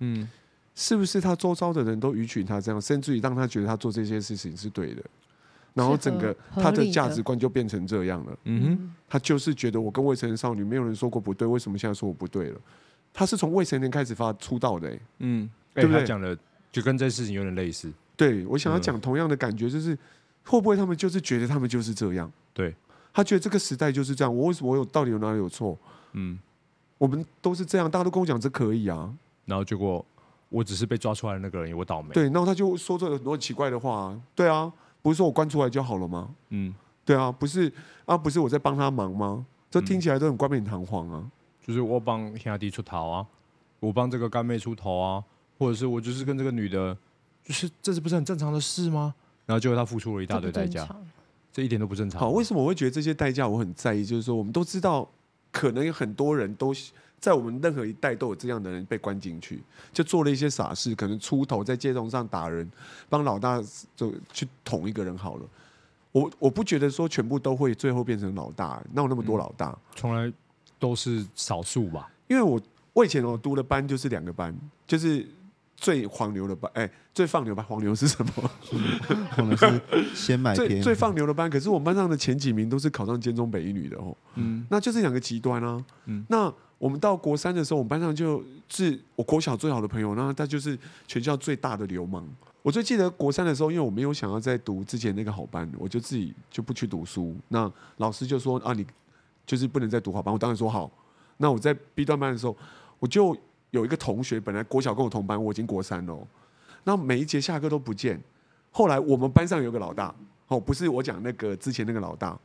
[0.01, 0.29] 嗯，
[0.75, 5.03] 是不是他周遭的人都允许他这样，甚至于让他觉得他做这些事情是对的？
[5.75, 8.39] 然后整个他的价值观就变成这样了。
[8.45, 12.61] 嗯哼，他就是觉得我跟未成年少女没有人说过不对，为什么现在说我不对了？
[13.13, 16.05] 他是从未成年开始发出道的，嗯，对不对？
[16.05, 16.37] 讲的
[16.73, 17.93] 就跟这事情有点类似。
[18.17, 19.97] 对，我想要讲同样的感觉，就是
[20.45, 22.31] 会不会他们就是觉得他们就是这样？
[22.53, 22.75] 对，
[23.13, 24.37] 他觉得这个时代就是这样。
[24.37, 25.79] 我为什么我有到底有哪里有错？
[26.13, 26.39] 嗯，
[26.99, 29.13] 我们都是这样，大家都跟我讲这可以啊。
[29.45, 30.05] 然后结果
[30.49, 32.11] 我只是被抓出来的那个人，我倒霉。
[32.15, 34.17] 对，然后他就说这很多奇怪的话。
[34.37, 34.73] 对啊。
[35.05, 36.31] 不是说我关出来就好了吗？
[36.49, 37.71] 嗯，对啊，不是
[38.07, 39.45] 啊，不是我在帮他忙吗？
[39.71, 41.21] 这听起来都很冠冕堂皇啊。
[41.23, 41.31] 嗯、
[41.63, 43.27] 就是我帮兄弟出头啊，
[43.81, 45.23] 我帮这个干妹出头啊，
[45.59, 46.97] 或者是我就是跟这个女的，
[47.45, 49.15] 就是这是不是很正常的事吗？
[49.45, 50.97] 然后结果他付出了一大堆代价，这，
[51.53, 52.19] 这一点都不正常。
[52.19, 54.03] 好，为什么我会觉得这些代价我很在意？
[54.03, 55.07] 就是说，我们都知道，
[55.53, 56.73] 可能有很多人都
[57.25, 59.63] 在我们任何一代都有这样的人被关进去，
[59.95, 62.71] 就做了一些傻事，可能出头在街头上打人，
[63.09, 63.63] 帮老大
[63.97, 65.47] 就去捅一个人好了。
[66.13, 69.75] 我我不觉得说全部都会最后变成老大，哪有那么多老大？
[69.97, 70.31] 从来
[70.79, 72.13] 都是少数吧。
[72.29, 72.61] 因为我
[72.93, 74.55] 我以前我读的班就是两个班，
[74.87, 75.27] 就是。
[75.85, 78.51] 最黄牛的班，哎、欸，最放牛班，黄牛是什么？
[79.37, 79.83] 黄牛是
[80.15, 81.51] 先买最最放牛的班。
[81.51, 84.17] 可是我们班上的前几名都是考上尖中北一女的哦。
[84.37, 85.85] 嗯，那就是两个极端啊。
[86.07, 92.27] 嗯，那我们到国三的时候，我们班上就是我国小最好的朋友，那他就是全校最大的流氓。
[92.63, 97.37] 我最记得国三的时候，因为我没有想要再读之前那个好班，我就自己就不去读书。
[97.49, 98.87] 那老师就说啊，你
[99.45, 100.33] 就是不能再读好班。
[100.33, 100.91] 我当然说好。
[101.37, 102.57] 那我在 B 段班的时候，
[102.99, 103.37] 我就。
[103.75, 106.17] 有一个同学本来国小跟我同班，我已经国三了。
[106.85, 108.23] 那每一节下课都不见。
[108.71, 110.15] 后来我们班上有个老大，
[110.47, 112.39] 哦，不是我讲那个之前那个老大，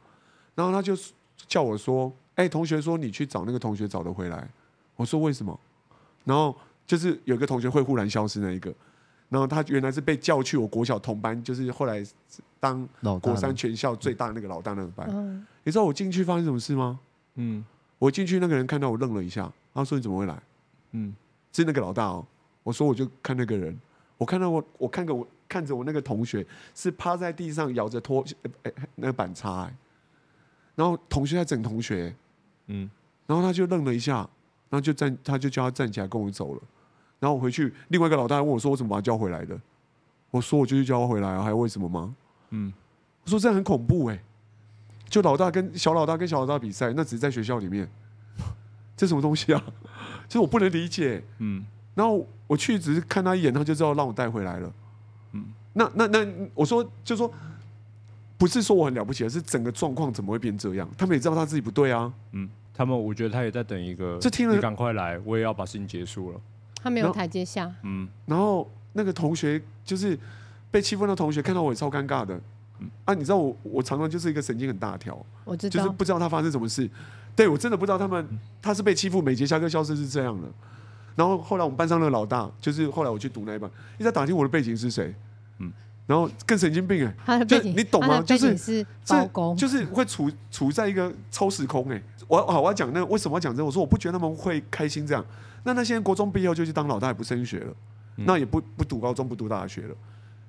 [0.55, 0.97] 然后他就
[1.45, 4.49] 叫我说：“哎，同学说你去找那个同学找得回来。”
[4.97, 5.57] 我说：“为什么？”
[6.25, 6.55] 然后
[6.87, 8.73] 就是有一个同学会忽然消失那一个，
[9.29, 12.03] 然后他原来是被叫去我国小同班，就是后来
[12.59, 12.87] 当
[13.21, 15.45] 国三全校最大那个老大那个班。
[15.63, 16.99] 你知道我进去发生什么事吗？
[17.35, 17.63] 嗯，
[17.99, 20.35] 我进去那个人看到我愣了一下，他说：“你怎么会来？”
[20.91, 21.13] 嗯，
[21.51, 22.25] 是那个老大哦。
[22.63, 23.77] 我说我就看那个人，
[24.17, 28.23] 我看到我，我看个我看着我那个同学是趴在地上咬着拖
[28.63, 29.75] 哎那个板擦，哎，
[30.75, 32.13] 然后同学在整同学，
[32.67, 32.89] 嗯，
[33.25, 34.17] 然后他就愣了一下，
[34.69, 36.61] 然后就站，他就叫他站起来跟我走了。
[37.19, 39.59] 然后我回去，另外一个老大问我说：“我怎么把他叫回来的？”
[40.31, 42.15] 我说：“我就去叫他回来啊，还有为什么吗？”
[42.51, 42.71] 嗯，
[43.23, 44.23] 我说这样很恐怖哎，
[45.09, 47.89] 就老大跟小老大跟小老大比赛，那只是在学校里面，
[48.99, 49.63] 这什么东西啊？
[50.27, 54.73] 就是我不能理解，嗯，然后我去只是看他一眼，他就知道让我带回来了，
[55.31, 57.31] 嗯，那那那我说就说，
[58.37, 60.85] 不是说我很了不起，而是整个状况怎么会变这样？
[60.97, 66.41] 他们也知道他自己不对啊，嗯，他们我觉得他也在等一个，这听了你赶快来，我也要把事情结束了。
[66.83, 70.19] 他没有台阶下，嗯，然后那个同学就是
[70.69, 72.39] 被欺负的同学看到我也超尴尬的，
[72.79, 72.89] 嗯。
[73.05, 76.89] 啊，你知道我我常常就是一个神经很大条，我知道，就是不知道他发生什么事。
[77.35, 78.27] 对，我真的不知道他们
[78.61, 80.47] 他是被欺负，每节下课消失是这样的。
[81.15, 85.13] 然后后来我们班上那个老大，就是后来我去读那一班，一直在打听我的背景是谁。
[85.57, 85.69] 嗯，
[86.07, 88.21] 然后更神经病哎，就你懂吗？
[88.21, 88.85] 就是是
[89.57, 92.01] 就是会处处在一个超时空哎。
[92.27, 93.63] 我好，我要讲那为什么要讲这？
[93.63, 95.25] 我说我不觉得他们会开心这样。
[95.63, 97.73] 那那些人国中毕业后就去当老大，也不升学了，
[98.15, 99.95] 那也不不读高中，不读大学了。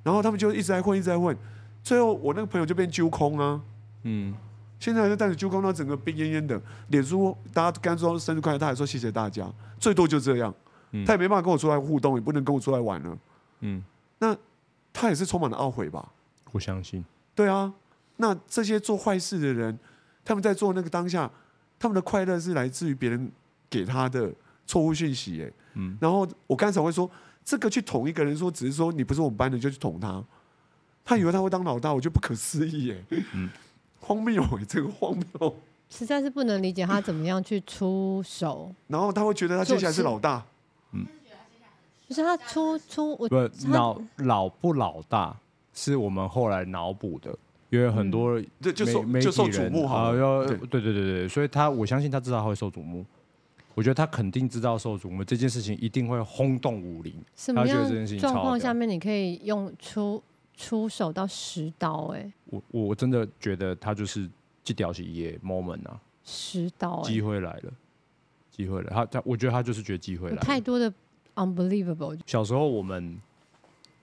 [0.02, 1.36] 然后他们就一直在混，一直在混。
[1.82, 3.60] 最后我那个朋友就变揪空啊。
[4.04, 4.34] 嗯。
[4.80, 6.60] 现在还是带着揪空，他整个病恹恹的。
[6.88, 9.46] 脸书大家刚说生日快乐，他还说谢谢大家，
[9.78, 10.52] 最多就这样。
[10.92, 13.18] 嗯、他也没办法跟我出来互动，也不能跟我出来玩了。
[13.60, 13.84] 嗯，
[14.18, 14.36] 那
[14.92, 16.10] 他也是充满了懊悔吧？
[16.50, 17.04] 我相信。
[17.34, 17.72] 对啊，
[18.16, 19.78] 那这些做坏事的人，
[20.24, 21.30] 他们在做那个当下，
[21.78, 23.30] 他们的快乐是来自于别人
[23.68, 24.32] 给他的
[24.66, 25.42] 错误讯息。
[25.42, 25.96] 哎，嗯。
[26.00, 27.08] 然后我刚才会说，
[27.44, 30.24] 这个去捅一个人说，只是说你不是我们班的就去捅他，
[31.04, 32.92] 他以为他会当老大，我觉得不可思议。
[32.92, 33.50] 哎，嗯。
[34.00, 35.54] 荒谬哎，这个荒谬，
[35.88, 38.72] 实在是不能理解他怎么样去出手。
[38.88, 40.44] 然后他会觉得他接下来是老大，
[40.92, 41.06] 嗯，
[42.08, 43.36] 就是他出出我不
[43.68, 45.36] 老老不老大，
[45.74, 47.36] 是我们后来脑补的，
[47.68, 50.56] 因为很多这就受就受瞩目哈，要对。
[50.56, 53.04] 对对对，所以他我相信他知道他会受瞩目，
[53.74, 57.14] 我觉得他肯定知道受瞩目，这件事情一定会轰动武林。
[57.36, 60.22] 什么样状况下面你可以用出？
[60.62, 64.28] 出手到十刀，哎，我我真的觉得他就是
[64.62, 67.72] 这条是一个 moment 啊，十刀，机会来了，
[68.50, 70.92] 机会了，他他，我觉得他就是觉得机会来了，太多的
[71.34, 72.18] unbelievable。
[72.26, 73.18] 小时候我们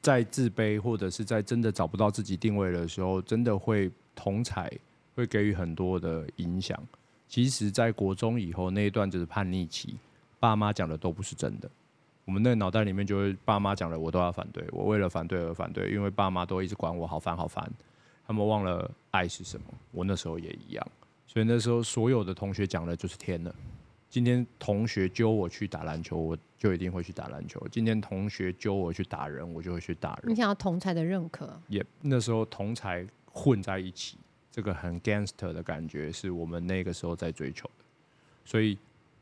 [0.01, 4.71] 在自卑或者是在真的找不到自己定位的时候，真的会同彩
[5.15, 6.77] 会给予很多的影响。
[7.27, 9.97] 其实，在国中以后那一段就是叛逆期，
[10.39, 11.69] 爸妈讲的都不是真的。
[12.23, 14.65] 我们那个脑袋里面就会爸妈讲的，我都要反对。
[14.71, 17.69] 我为了反对而反对，因为爸妈都一直管我，好烦好烦。
[18.27, 19.65] 他们忘了爱是什么。
[19.91, 20.87] 我那时候也一样，
[21.25, 23.55] 所以那时候所有的同学讲的就是天了。
[24.09, 27.65] 今天同学揪我去打篮球，我就一定会去打篮球。
[27.71, 30.31] 今天同学揪我去打人，我就会去打人。
[30.31, 31.59] 你想要同才的认可？
[31.69, 34.17] 也、那时候同才混在一起，
[34.51, 37.85] 这个很 gangster 的感觉是我们那个时候在追求的，
[38.43, 38.77] 所以。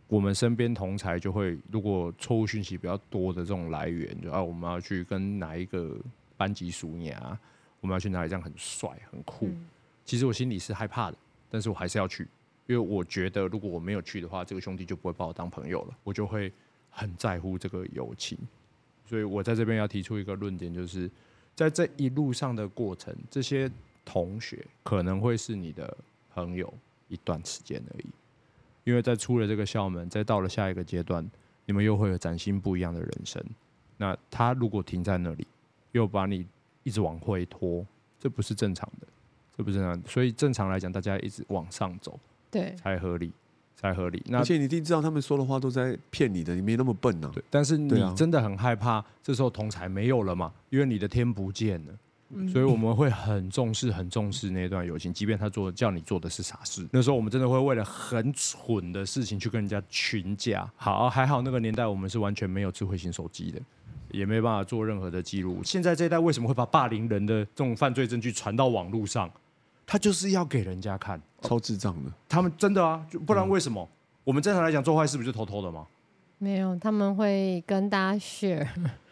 [0.07, 5.97] 我们身边同才就会，如果错误讯息比较多的这种来源，就啊，我们要去跟哪一个
[6.37, 7.35] 班级数牙，
[7.85, 9.47] 我们要去哪里，这样很帅很酷。
[10.03, 11.17] 其实我心里是害怕的，
[11.51, 12.27] 但是我还是要去，
[12.65, 16.51] 因为我觉得如果我没有去的话，这个兄弟就不会把我当朋友了，我就会
[16.89, 18.35] 很在乎这个友情。
[19.05, 21.07] 所以我在这边要提出一个论点，就是
[21.53, 23.69] 在这一路上的过程，这些
[24.03, 25.95] 同学可能会是你的
[26.33, 26.73] 朋友
[27.07, 28.07] 一段时间而已，
[28.83, 31.29] 因为在出了这个校门，再到了下一个阶段，
[31.67, 33.43] 你们又会有崭新不一样的人生。
[33.97, 35.47] 那他如果停在那里，
[35.91, 36.45] 又把你
[36.85, 37.85] 一直往回拖，
[38.17, 39.07] 这不是正常的，
[39.57, 40.07] 这不是正常的。
[40.07, 42.17] 所以正常来讲，大家一直往上走，
[42.49, 43.33] 对，才合理，
[43.75, 44.23] 才合理。
[44.27, 47.33] 那而且你一定知道他们说的话都在骗你的，你没那么笨呢、啊。
[47.33, 50.53] 对，但是你真的很害怕，这时候同才没有了嘛？
[50.69, 51.93] 因为你的天不见了。
[52.51, 56.85] 所以我们会很重视、很重视那段友情，即便他做叫你做的是傻事。
[56.91, 60.69] 那时候我们真的会为了很蠢的事情去跟人家群架。
[60.75, 63.61] 好，还好那个年代我们是完全没有智慧型手机的，
[64.15, 65.61] 也没办法做任何的记录。
[65.63, 69.29] 现在这一代为什么会把霸凌人的这种犯罪证据传到网络上？
[69.85, 72.11] 他就是要给人家看，超智障的。
[72.27, 73.87] 他们真的啊，就不然为什么？
[74.23, 75.85] 我们正常来讲做坏事不就偷偷的吗？
[76.39, 78.67] 没有，他们会跟大家 share。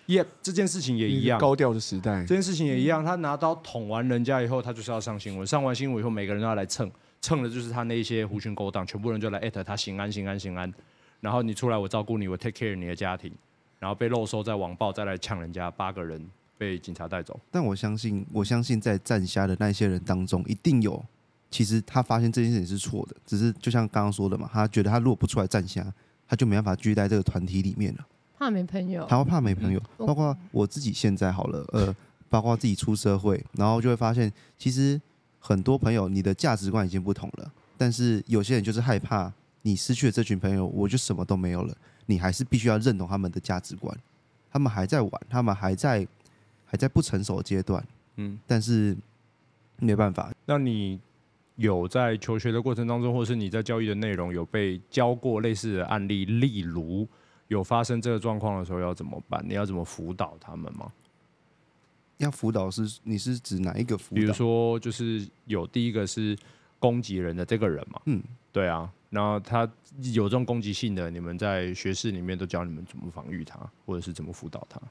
[0.07, 1.39] 耶，yeah, 这件事情也一样。
[1.39, 3.05] 高调的时代，这件事情也一样。
[3.05, 5.45] 他拿刀捅完人家以后，他就是要上新闻。
[5.45, 10.73] 上完新闻以后，每个人都要来蹭，蹭的就是他那一些狐群狗党，全部人就来艾特他，行安，行安，行安。
[11.21, 13.31] 然后你出来，我照顾你，我 take care 你的家庭。
[13.83, 16.25] 然后被漏收，再网暴，再来呛人家，八个人
[16.57, 17.37] 被警察带走。
[17.51, 21.03] 但我相信，我相信在站虾的那些人当中，一定有，
[21.51, 25.85] 其实他发现这件事情是错的，只是就像刚刚说的嘛，他觉得他如果不出来站虾，
[26.25, 28.07] 他就没办法继续在这个团体里面了。
[28.39, 31.93] 怕没朋友，他会怕没朋友，包括我自己现在好了，呃，
[32.29, 34.97] 包括自己出社会，然后就会发现，其实
[35.39, 39.29] 很多朋友，你的价值观已经不同了，但是有些人就是害怕
[39.63, 43.97] 你失去了这群朋友，我就什么都没有了，你还是必须要认同他们的价值观，
[44.51, 46.07] 他们还在玩，他们还在
[46.65, 47.83] 还在不成熟的阶段，
[48.17, 48.95] 嗯，但是
[49.77, 50.31] 没办法。
[50.45, 50.99] 那你
[51.55, 57.07] 有在求学的过程当中，或是你在教育的内容有被教过类似的案例，例如？
[57.49, 59.43] 有发生这个状况的时候要怎么办？
[59.47, 60.91] 你要怎么辅导他们吗？
[62.17, 64.21] 要辅导是你是指哪一个辅导？
[64.21, 66.35] 比如说，就是有第一个是
[66.79, 69.69] 攻击人的这个人嘛，嗯，对啊，然后他
[70.13, 74.81] 有这种攻击性的，你们在学室里面都教你们怎么防御他，或者是怎么辅导他？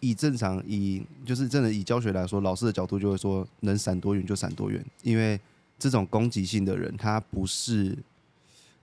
[0.00, 5.40] 以正常以就是真的以教学来说，老师的角度就会说，能闪多远就闪多远，因为
[5.78, 7.96] 这种攻击性的人，他不是。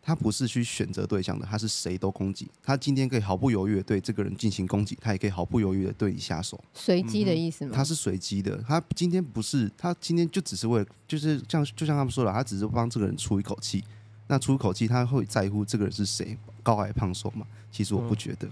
[0.07, 2.47] 他不是去选择对象的，他是谁都攻击。
[2.61, 6.63] 他今天可以毫不犹豫的对这个人进行攻击，他也可以毫不犹豫的对你下手。
[6.75, 7.71] 随机的意思吗？
[7.73, 8.55] 他是随机的。
[8.67, 13.83] 他今天不是，他今天就只是为了，就是像就像他们说的，他只是帮这个人出一口气。
[14.27, 17.45] 那出口气，他会在乎这个人是谁，高矮胖瘦嘛？
[17.71, 18.47] 其实我不觉得。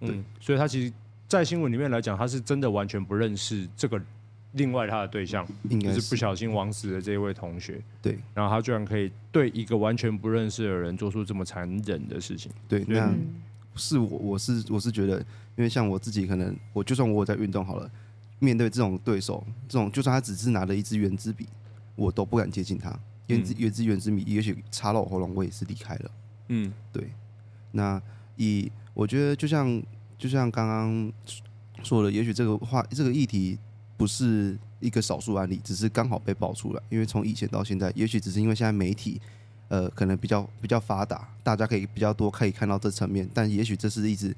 [0.00, 0.92] 嗯，对，所以他其实，
[1.26, 4.00] 在新闻里面来讲，他是真的完全不认识这个。
[4.52, 7.82] 另外，他的对象应该是不小心枉死的这一位同学。
[8.00, 12.52] 对，然后他居然可以对一个完全不认识的人做出这么残忍的事情。
[12.68, 13.12] 对，那
[13.74, 15.18] 是我，我是我是觉得，
[15.56, 17.90] 因为像我自己，可能我就算我有在运动好了，
[18.38, 21.48] 面对这种对手，这种就算他只是拿了一支圆珠笔，
[21.96, 22.96] 我都不敢接近他。
[23.26, 26.10] 原汁原汁原汁米，也许插到我喉咙，我也是离开了。
[26.48, 27.10] 嗯，对。
[27.72, 28.00] 那
[28.36, 29.82] 以我觉得，就像
[30.18, 31.12] 就像刚刚
[31.82, 33.58] 说的，也许这个话，这个议题。
[33.96, 36.82] 不是一个少数案例，只是刚好被爆出来。
[36.90, 39.20] 因为从以前到现在，也许只是因为现在媒体，
[39.68, 43.26] 呃，可能比较比较发达，大家可以比较多可以看到这层面。
[43.32, 44.34] 但也许这是一直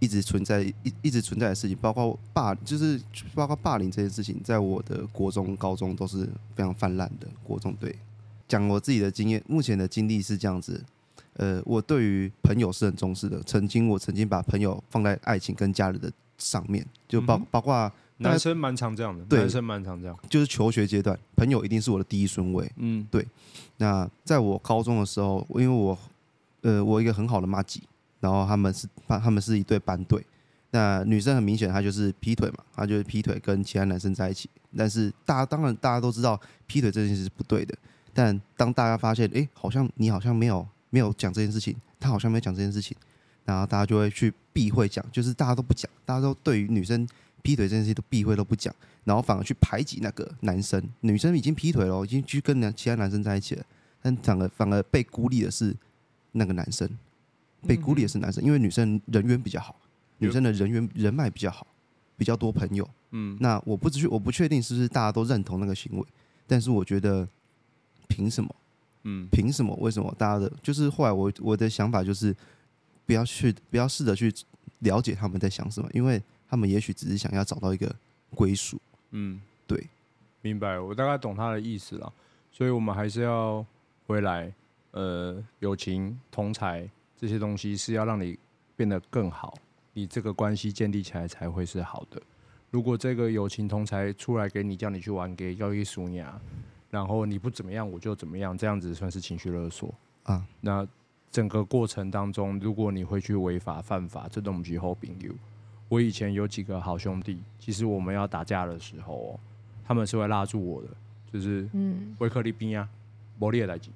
[0.00, 3.00] 一直存在一一直存在的事情，包括霸，就是
[3.34, 7.28] 包括霸凌这件事情，在我的国中、高中都是非常泛滥的。
[7.44, 7.94] 国中对，
[8.48, 10.82] 讲我自己的经验，目前的经历是这样子。
[11.34, 13.40] 呃，我对于朋友是很重视的。
[13.44, 17.92] 曾经我曾经把朋友放在爱情跟家人的上面，就包包括。
[18.22, 22.70] 男生蛮常这样的，对，男生蛮常这样，就是求学阶段，朋友一定是我的第一顺位。
[22.76, 23.26] 嗯，对。
[23.78, 25.98] 那在我高中的时候，因为我，
[26.60, 27.82] 呃，我一个很好的妈吉，
[28.20, 30.24] 然后他们是他们是一对班对。
[30.70, 34.48] 那女生很明显，她就是劈腿嘛，她就是劈腿跟其他男生在一起。
[34.76, 37.76] 但是大家当然大家都知道劈腿这件事是不对的。
[38.12, 42.96] 但当大家发现，哎，好像你好像没有没有讲这件事情，他好像没有讲这件事情，
[43.44, 47.08] 然后大家就会去避讳讲，就是大家都不讲，大家都对于女生。
[47.42, 48.70] 劈腿这件事都避讳都不讲，
[49.02, 50.78] 然后反而去排挤那个男生。
[51.00, 53.64] 女生已经劈腿了，已经去跟男其他男生在一起了，
[54.02, 55.74] 但反而反而被孤立的是
[56.32, 56.86] 那个男生，
[57.66, 59.74] 被孤立的是男生，因为女生人缘比较好，
[60.18, 61.66] 女生的人缘人脉比较好，
[62.16, 62.88] 比较多朋友。
[63.10, 66.04] 嗯，那我不知我不确定是不是大家都认同那个行为，
[66.46, 67.28] 但是我觉得
[68.08, 68.54] 凭什么？
[69.04, 69.74] 嗯，凭什么？
[69.80, 70.52] 为什么大家的？
[70.62, 72.34] 就是后来我我的想法就是
[73.06, 74.32] 不要去不要试着去
[74.80, 76.22] 了解他们在想什么，因为。
[76.52, 77.94] 他们也许只是想要找到一个
[78.34, 78.76] 归属，
[79.12, 79.86] 嗯，对。
[80.42, 82.12] 明白，我大概懂他的意思了。
[82.50, 83.64] 所以我们还是要
[84.08, 84.52] 回来，
[84.90, 86.88] 呃，友情、同侪
[87.20, 88.38] 这些东西是要让你
[88.74, 89.52] 变得更好，
[89.92, 92.18] 你这个关系建立起来才会是好的。
[92.70, 96.24] 如果这个友情同才出来给你叫你去玩给要一输赢，
[96.88, 100.42] 然后你不怎么样我就怎么样，这样子算是情绪勒索啊。
[100.62, 100.88] 那
[101.30, 105.30] 整个过程当中，如果你会去违法犯法，这都不是好朋友。
[105.90, 109.40] 我以前有几个好兄弟，其实我们要打架的时候哦，
[109.84, 110.88] 他们是会拉住我的，
[111.30, 112.88] 就是嗯，维克利宾啊，
[113.38, 113.90] 摩利尔来吉，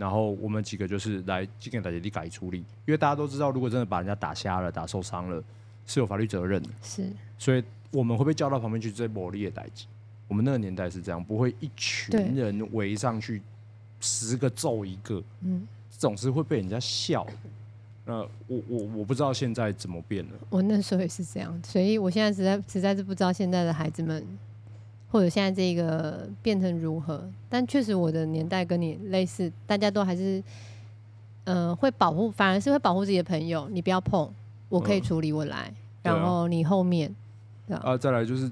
[0.00, 5.44] 然后我们几个就是来这个大家你改处理，因为大家都知道，如果真的把人家打瞎了、打受伤了，
[5.84, 7.06] 是有法律责任的，是，
[7.38, 7.62] 所以。
[7.92, 9.84] 我们会被叫到旁边去，追魔力的代志。
[10.28, 13.42] 我们那个年代是这样，不会一群人围上去，
[13.98, 17.26] 十个揍一个，嗯，总是会被人家笑。
[18.04, 20.30] 那我我我不知道现在怎么变了。
[20.50, 24.24] 我那时候也是这样，所以我现在实在实在是不知道现在的孩子们，
[25.10, 27.28] 或者现在这个变成如何。
[27.48, 30.42] 但确实我的年代跟你类似，大家都还是，
[31.44, 33.68] 嗯、呃，会保护，反而是会保护自己的朋友。
[33.70, 34.32] 你不要碰，
[34.68, 35.72] 我可以处理，我来。
[36.02, 37.14] 呃、然后你后面。
[37.68, 38.50] 啊，再来就是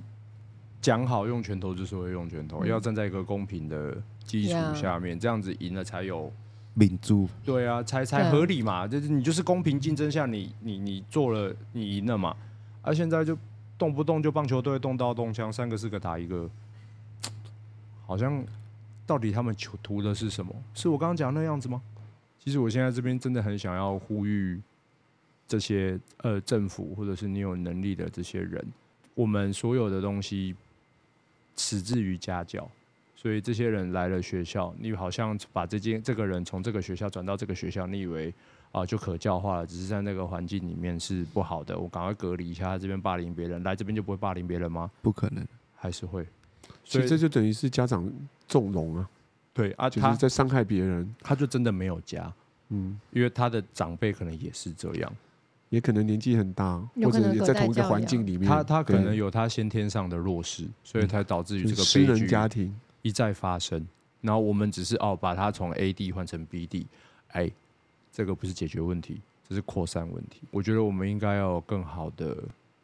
[0.80, 6.30] 讲好用拳头就是会用拳头，嗯、要站在一个公平的基础下面，这样子赢了才有
[6.74, 7.28] 民主。
[7.44, 12.36] 对啊，才才合理嘛，就是你就是公平竞争下你，你你你做了，你赢了嘛。
[12.80, 13.36] 而、啊、现在就
[13.78, 16.50] 动不动就棒球队动刀动枪，三个四个打一个，
[18.04, 18.44] 好像
[19.06, 20.52] 到底他们求图的是什么？
[20.74, 21.80] 是我刚刚讲那样子吗？
[22.38, 24.60] 其实我现在这边真的很想要呼吁
[25.46, 28.64] 这些呃政府或者是你有能力的这些人。
[29.14, 30.54] 我们所有的东西
[31.56, 32.70] 始自于家教，
[33.16, 38.32] 所以这些人来了学校，你好像把这件这个人从这个学校转到这个学校，你以为
[38.72, 44.90] 啊就可教化了，只是在那个环境里面是不好的，我赶快隔离一下，他这边霸凌别人，来这边就不会霸凌别人吗？
[45.02, 46.26] 不可能，还是会，
[46.84, 48.10] 所以这就等于是家长
[48.46, 49.08] 纵容啊，
[49.52, 52.32] 对啊，就是在伤害别人，他就真的没有家，
[52.68, 55.12] 嗯，因为他的长辈可能也是这样。
[55.70, 63.86] 也可能年纪很大，或者也在同一个环境里面，他他可能有他先天上的弱势，所以才导致于这个悲剧家庭一再发生。
[64.22, 66.86] 然后我们只是哦，把他从 A 地换成 B 地，
[67.32, 67.50] 哎，
[68.12, 70.42] 这个不是解决问题，这是扩散问题。
[70.50, 72.36] 我觉得我们应该要有更好的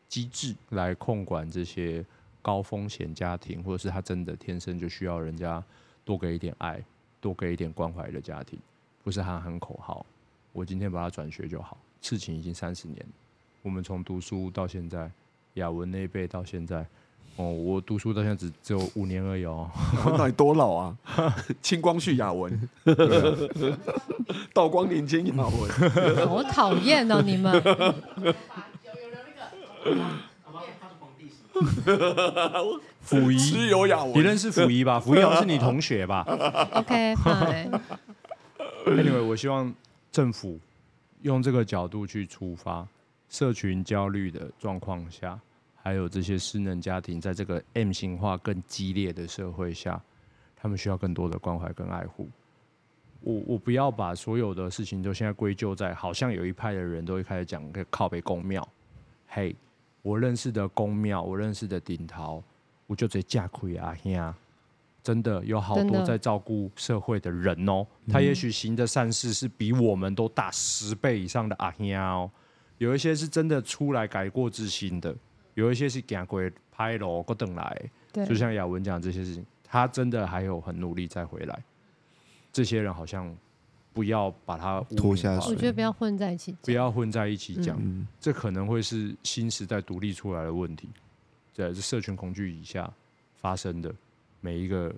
[0.09, 2.05] 机制来控管这些
[2.41, 5.63] 高风险家庭，或者是他真的天生就需要人家
[6.05, 6.83] 多给一点爱、
[7.21, 8.59] 多给一点关怀的家庭，
[9.03, 10.05] 不是喊喊口号，
[10.53, 11.77] 我今天把他转学就好。
[12.01, 13.05] 事情已经三十年，
[13.63, 15.11] 我们从读书到现在，
[15.55, 16.87] 雅文那一辈到现在，
[17.37, 19.69] 哦，我读书到现在只只有五年而已哦。
[20.17, 20.97] 到底多老啊？
[21.61, 22.69] 清光绪雅文，
[24.53, 25.71] 道光年间雅文，
[26.29, 27.21] 好讨厌哦！
[27.23, 27.53] 你们。
[33.07, 33.57] 溥仪，
[34.15, 35.01] 你认识溥仪吧？
[35.01, 36.25] 溥仪好像是你同学吧
[36.73, 37.31] ？OK，好。
[38.87, 39.73] Anyway，我希望
[40.11, 40.59] 政府。
[41.23, 42.87] 用这个角度去出发，
[43.31, 45.41] 社群焦虑的状况下，
[45.85, 50.03] 还有这些失能家庭，在这个 M 型化更激烈的社会下，
[50.57, 52.27] 他们需要更多的关怀跟爱护。
[53.21, 58.67] 我我不要把所有的事情都现在归咎在，好像有一派的人都会开始讲个靠北公庙。
[59.29, 59.55] 嘿，
[60.01, 62.43] 我认识的公庙，我认识的顶桃，
[62.87, 64.35] 我就直接架亏阿兄。
[65.03, 72.31] 真的有好多在照顾社会的人哦，他也许行的善事是比我们都大十倍以上的阿兄哦。
[72.79, 75.15] 有一些是真的出来改过自新的，
[75.55, 77.91] 有一些是赶鬼拍楼过等来。
[78.13, 81.65] 就像雅文讲这些事情，他真的还有很努力再回来。
[82.53, 83.37] 这些人好像
[83.93, 87.77] 不要把他拖下水，我觉得不要混在一起，不要混在一起讲，
[88.21, 90.89] 这可能会是新时代独立出来的问题，
[91.53, 92.89] 在社群恐惧以下
[93.41, 93.93] 发生的。
[94.41, 94.95] 每一个，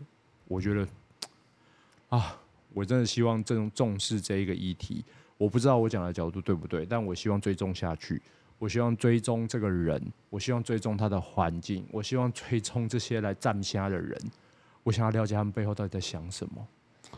[0.47, 0.87] 我觉得
[2.11, 2.39] 啊，
[2.75, 5.03] 我真的希望正重视这一个议题。
[5.39, 8.21] 我不知道我讲的角度对不对，但我希望追踪下去。
[8.59, 10.01] 我希望追踪这个人，
[10.31, 14.19] 我希望追踪他的环境，我希望追踪这些来站虾的人。
[14.83, 16.67] 我想要了解他们背后到底在想什么。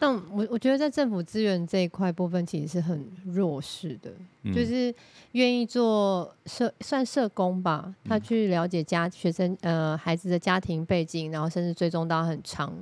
[0.01, 4.13] 但我我觉得在政府资源这一块部分，其实是很弱势的，
[4.43, 4.95] 嗯、就是
[5.33, 12.73] 愿意做社算社工吧，他去了解家学生呃孩子的家庭背景，然后甚至追踪到很长，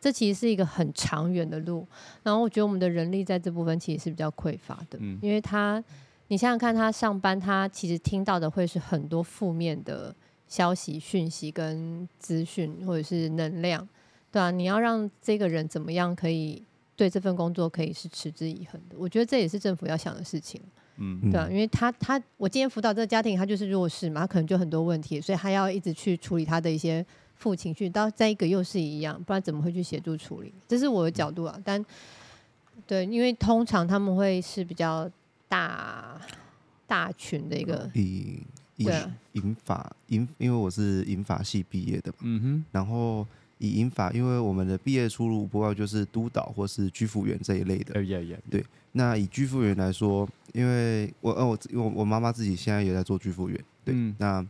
[0.00, 1.86] 这其实是一个很长远的路。
[2.24, 5.82] 然后我觉得我们的人力在这部分其实是比较匮乏的，嗯、因为他
[6.28, 10.14] 你想想看，他上班他其实听到的会是很多负面的
[10.48, 13.86] 消息、讯息跟资讯或者是能量。
[14.32, 16.62] 对啊，你要让这个人怎么样可以
[16.96, 18.96] 对这份工作可以是持之以恒的？
[18.98, 20.60] 我觉得这也是政府要想的事情。
[20.96, 27.04] 嗯，对啊，因为他他我今天辅导这个家庭，他就是弱势嘛，他可能就很多问题，所以他要一直去处理他的一些
[27.34, 30.54] 负情绪，到再一个又是一样，不然怎么会去协助处理？
[30.66, 31.60] 这是我的角度啊。
[31.64, 31.84] 但
[32.86, 35.10] 对，因为通常他们会是比较
[35.54, 36.20] 大
[36.86, 38.40] 大群的一个以
[38.76, 38.88] 以
[39.32, 43.26] 银法银，因为我是银法系毕业的嘛，嗯哼，然后。
[43.58, 47.98] 以银法，因为我们的毕业出路不外就是督导或是居服员这一类的。
[48.00, 48.38] Yeah, yeah, yeah.
[48.50, 53.56] 对，那以居服员来说，因为我呃我我我妈妈自己现在也在做居服员。
[53.84, 54.44] 对，嗯、那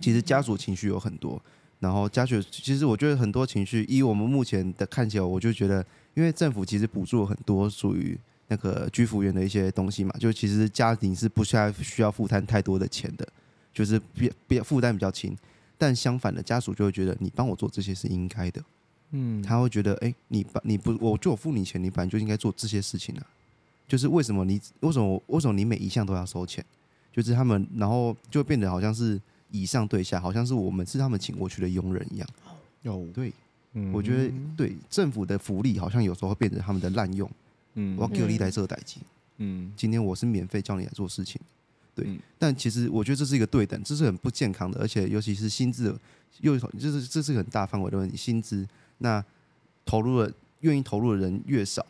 [0.00, 1.40] 其实家属情绪有很多，
[1.78, 8.18] 然后家属其实我觉得很多情绪，以我们目前的看起来，我就觉得，因为政府其实补助了很多属于
[8.52, 13.26] 那个居服员的一些东西嘛，就其实家庭是不需要需要负担太多的钱的，
[13.72, 15.34] 就是比比负担比较轻。
[15.78, 18.62] 但相反的，家属就会觉得你帮我做这些是应该的，
[19.12, 23.26] 嗯，他会觉得，哎、欸，你把你不，我就我付你钱，你本来就应该做这些事情啊。
[23.88, 26.62] 就是为什么你为什么为什么你每一项都要收钱？
[27.10, 32.28] 就是他们，然后就变得好像是以上对下，好像是我们是他们请过去的佣人一样。
[32.84, 33.32] 哦，对，
[33.72, 37.28] 嗯、我觉得对政府的福利好像有时候会变成他们的滥用。
[37.74, 39.02] 嗯，我要给你来这个代金。
[39.38, 41.40] 嗯，今天我是免费叫你来做事情。
[41.94, 45.94] 对，嗯、但其实我觉得这是一个对等，这是很不健康的，而且尤其是薪资，
[46.40, 48.16] 又就是这是很大范围的问题。
[48.16, 48.66] 薪资
[48.98, 49.22] 那
[49.84, 51.84] 投入了，愿意投入的人越少，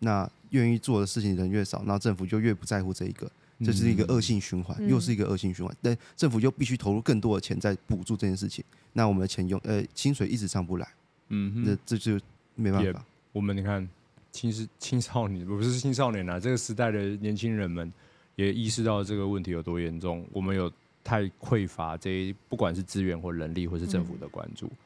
[0.00, 3.30] 那愿意做的事情的人越少，那政府就越不在乎这一个，
[3.64, 5.74] 这是一个恶性循环，嗯、又是一个恶性循环。
[5.82, 10.88] 但政府就必须投入更多的钱在补助这件事情，那我们的钱用呃薪水一直上不来，
[11.30, 12.20] 嗯哼，那这就
[12.54, 13.04] 没办法。
[13.32, 13.88] 我们你看，
[14.32, 17.92] 青是青少年，不是青少年啊，这个时代的年轻人们。
[18.36, 20.72] 也意识到这个问题有多严重，我们有
[21.02, 24.66] 太匮乏这一不管是资源或人力或是政府的关注。
[24.68, 24.76] 嗯、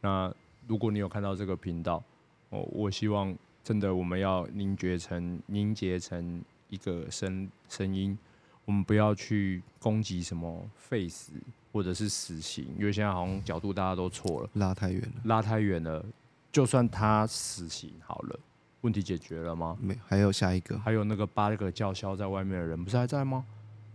[0.00, 0.34] 那
[0.66, 2.02] 如果你有看到这个频道，
[2.48, 3.32] 哦，我希望
[3.62, 8.18] 真的我们要凝结成凝结成一个声声音，
[8.64, 11.30] 我们不要去攻击什么废死
[11.72, 16.04] 或者是死刑，因为现在好像角度大家都错了，拉太远了，拉太远了。
[16.50, 18.40] 就算他死刑好了。
[18.82, 19.76] 问题解决了吗？
[19.80, 23.44] 没，还有下一个，还有那个八个叫嚣在外面的人，不是还在吗？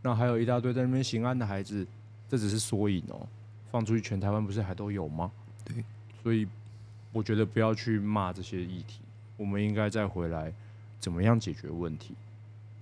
[0.01, 1.86] 那还有一大堆在那边行安的孩子，
[2.27, 3.27] 这只是缩影哦。
[3.71, 5.32] 放出去，全台湾不是还都有吗？
[5.63, 5.84] 对，
[6.21, 6.47] 所以
[7.13, 8.99] 我觉得不要去骂这些议题，
[9.38, 10.51] 我们应该再回来，
[10.99, 12.13] 怎么样解决问题？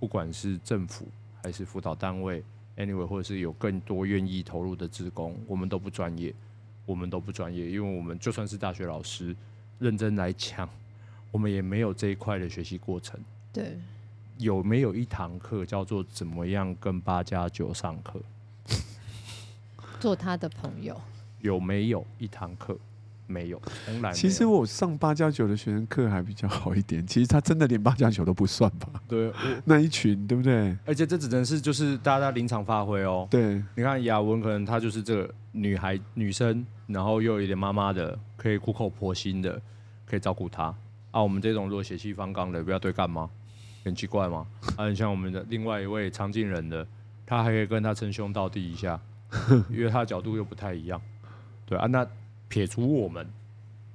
[0.00, 1.06] 不管是政府
[1.42, 2.42] 还是辅导单位
[2.76, 6.34] ，anyway，或者是有更多愿意投入的职工，我们都不专业，
[6.86, 9.36] 我们都不专业，因为我们就算是大学老师，
[9.78, 10.68] 认真来讲。
[11.30, 13.18] 我们也没有这一块的学习过程。
[13.52, 13.78] 对，
[14.38, 18.20] 有没有一堂课叫做怎么样跟八加九上课？
[19.98, 21.00] 做他的朋友？
[21.40, 22.78] 有没有一堂课？
[23.26, 24.12] 没有，从来。
[24.12, 27.06] 其实我上八加九的学生课还比较好一点。
[27.06, 28.88] 其实他真的连八加九都不算吧？
[29.06, 29.32] 对，
[29.64, 30.76] 那一群对不对？
[30.84, 33.28] 而且这只能是就是大家临场发挥哦。
[33.30, 39.62] 对，你看雅文可能她就是这个女孩女生，然后又有一点妈妈的，可以苦口婆心的，
[40.06, 40.74] 可以照顾她。
[41.10, 43.28] 啊，我们这种如果血气方刚的，不要对干吗？
[43.84, 44.46] 很奇怪吗？
[44.76, 46.86] 啊，很像我们的另外一位常进人的，
[47.26, 49.00] 他还可以跟他称兄道弟一下，
[49.70, 51.00] 因为他的角度又不太一样。
[51.66, 52.06] 对啊，那
[52.48, 53.26] 撇除我们，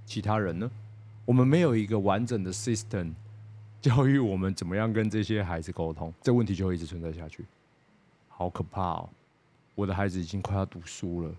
[0.06, 0.70] 其他人呢？
[1.26, 3.14] 我们没有一个完整的 system
[3.82, 7.46] 教育我们怎么样跟这些孩子沟通，这问题就会一直存在下去。
[8.28, 9.10] 好可怕哦！
[9.76, 11.32] 我的孩子已经快要读书了，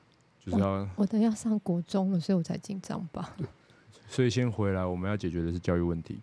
[0.45, 3.35] 就是要我，我的要上国中了，所以我才紧张吧。
[4.09, 6.21] 所以先回来，我们要解决的是教育问题，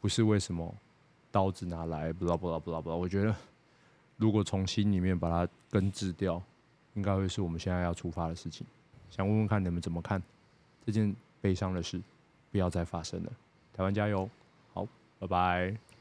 [0.00, 0.74] 不是为什么
[1.30, 2.96] 刀子拿来，不知道不知道不知道不知道。
[2.96, 3.34] 我觉得
[4.16, 6.42] 如果从心里面把它根治掉，
[6.94, 8.66] 应该会是我们现在要出发的事情。
[9.10, 10.22] 想问问看你们怎么看
[10.84, 12.00] 这件悲伤的事，
[12.50, 13.32] 不要再发生了。
[13.72, 14.28] 台湾加油！
[14.72, 14.86] 好，
[15.18, 15.95] 拜拜。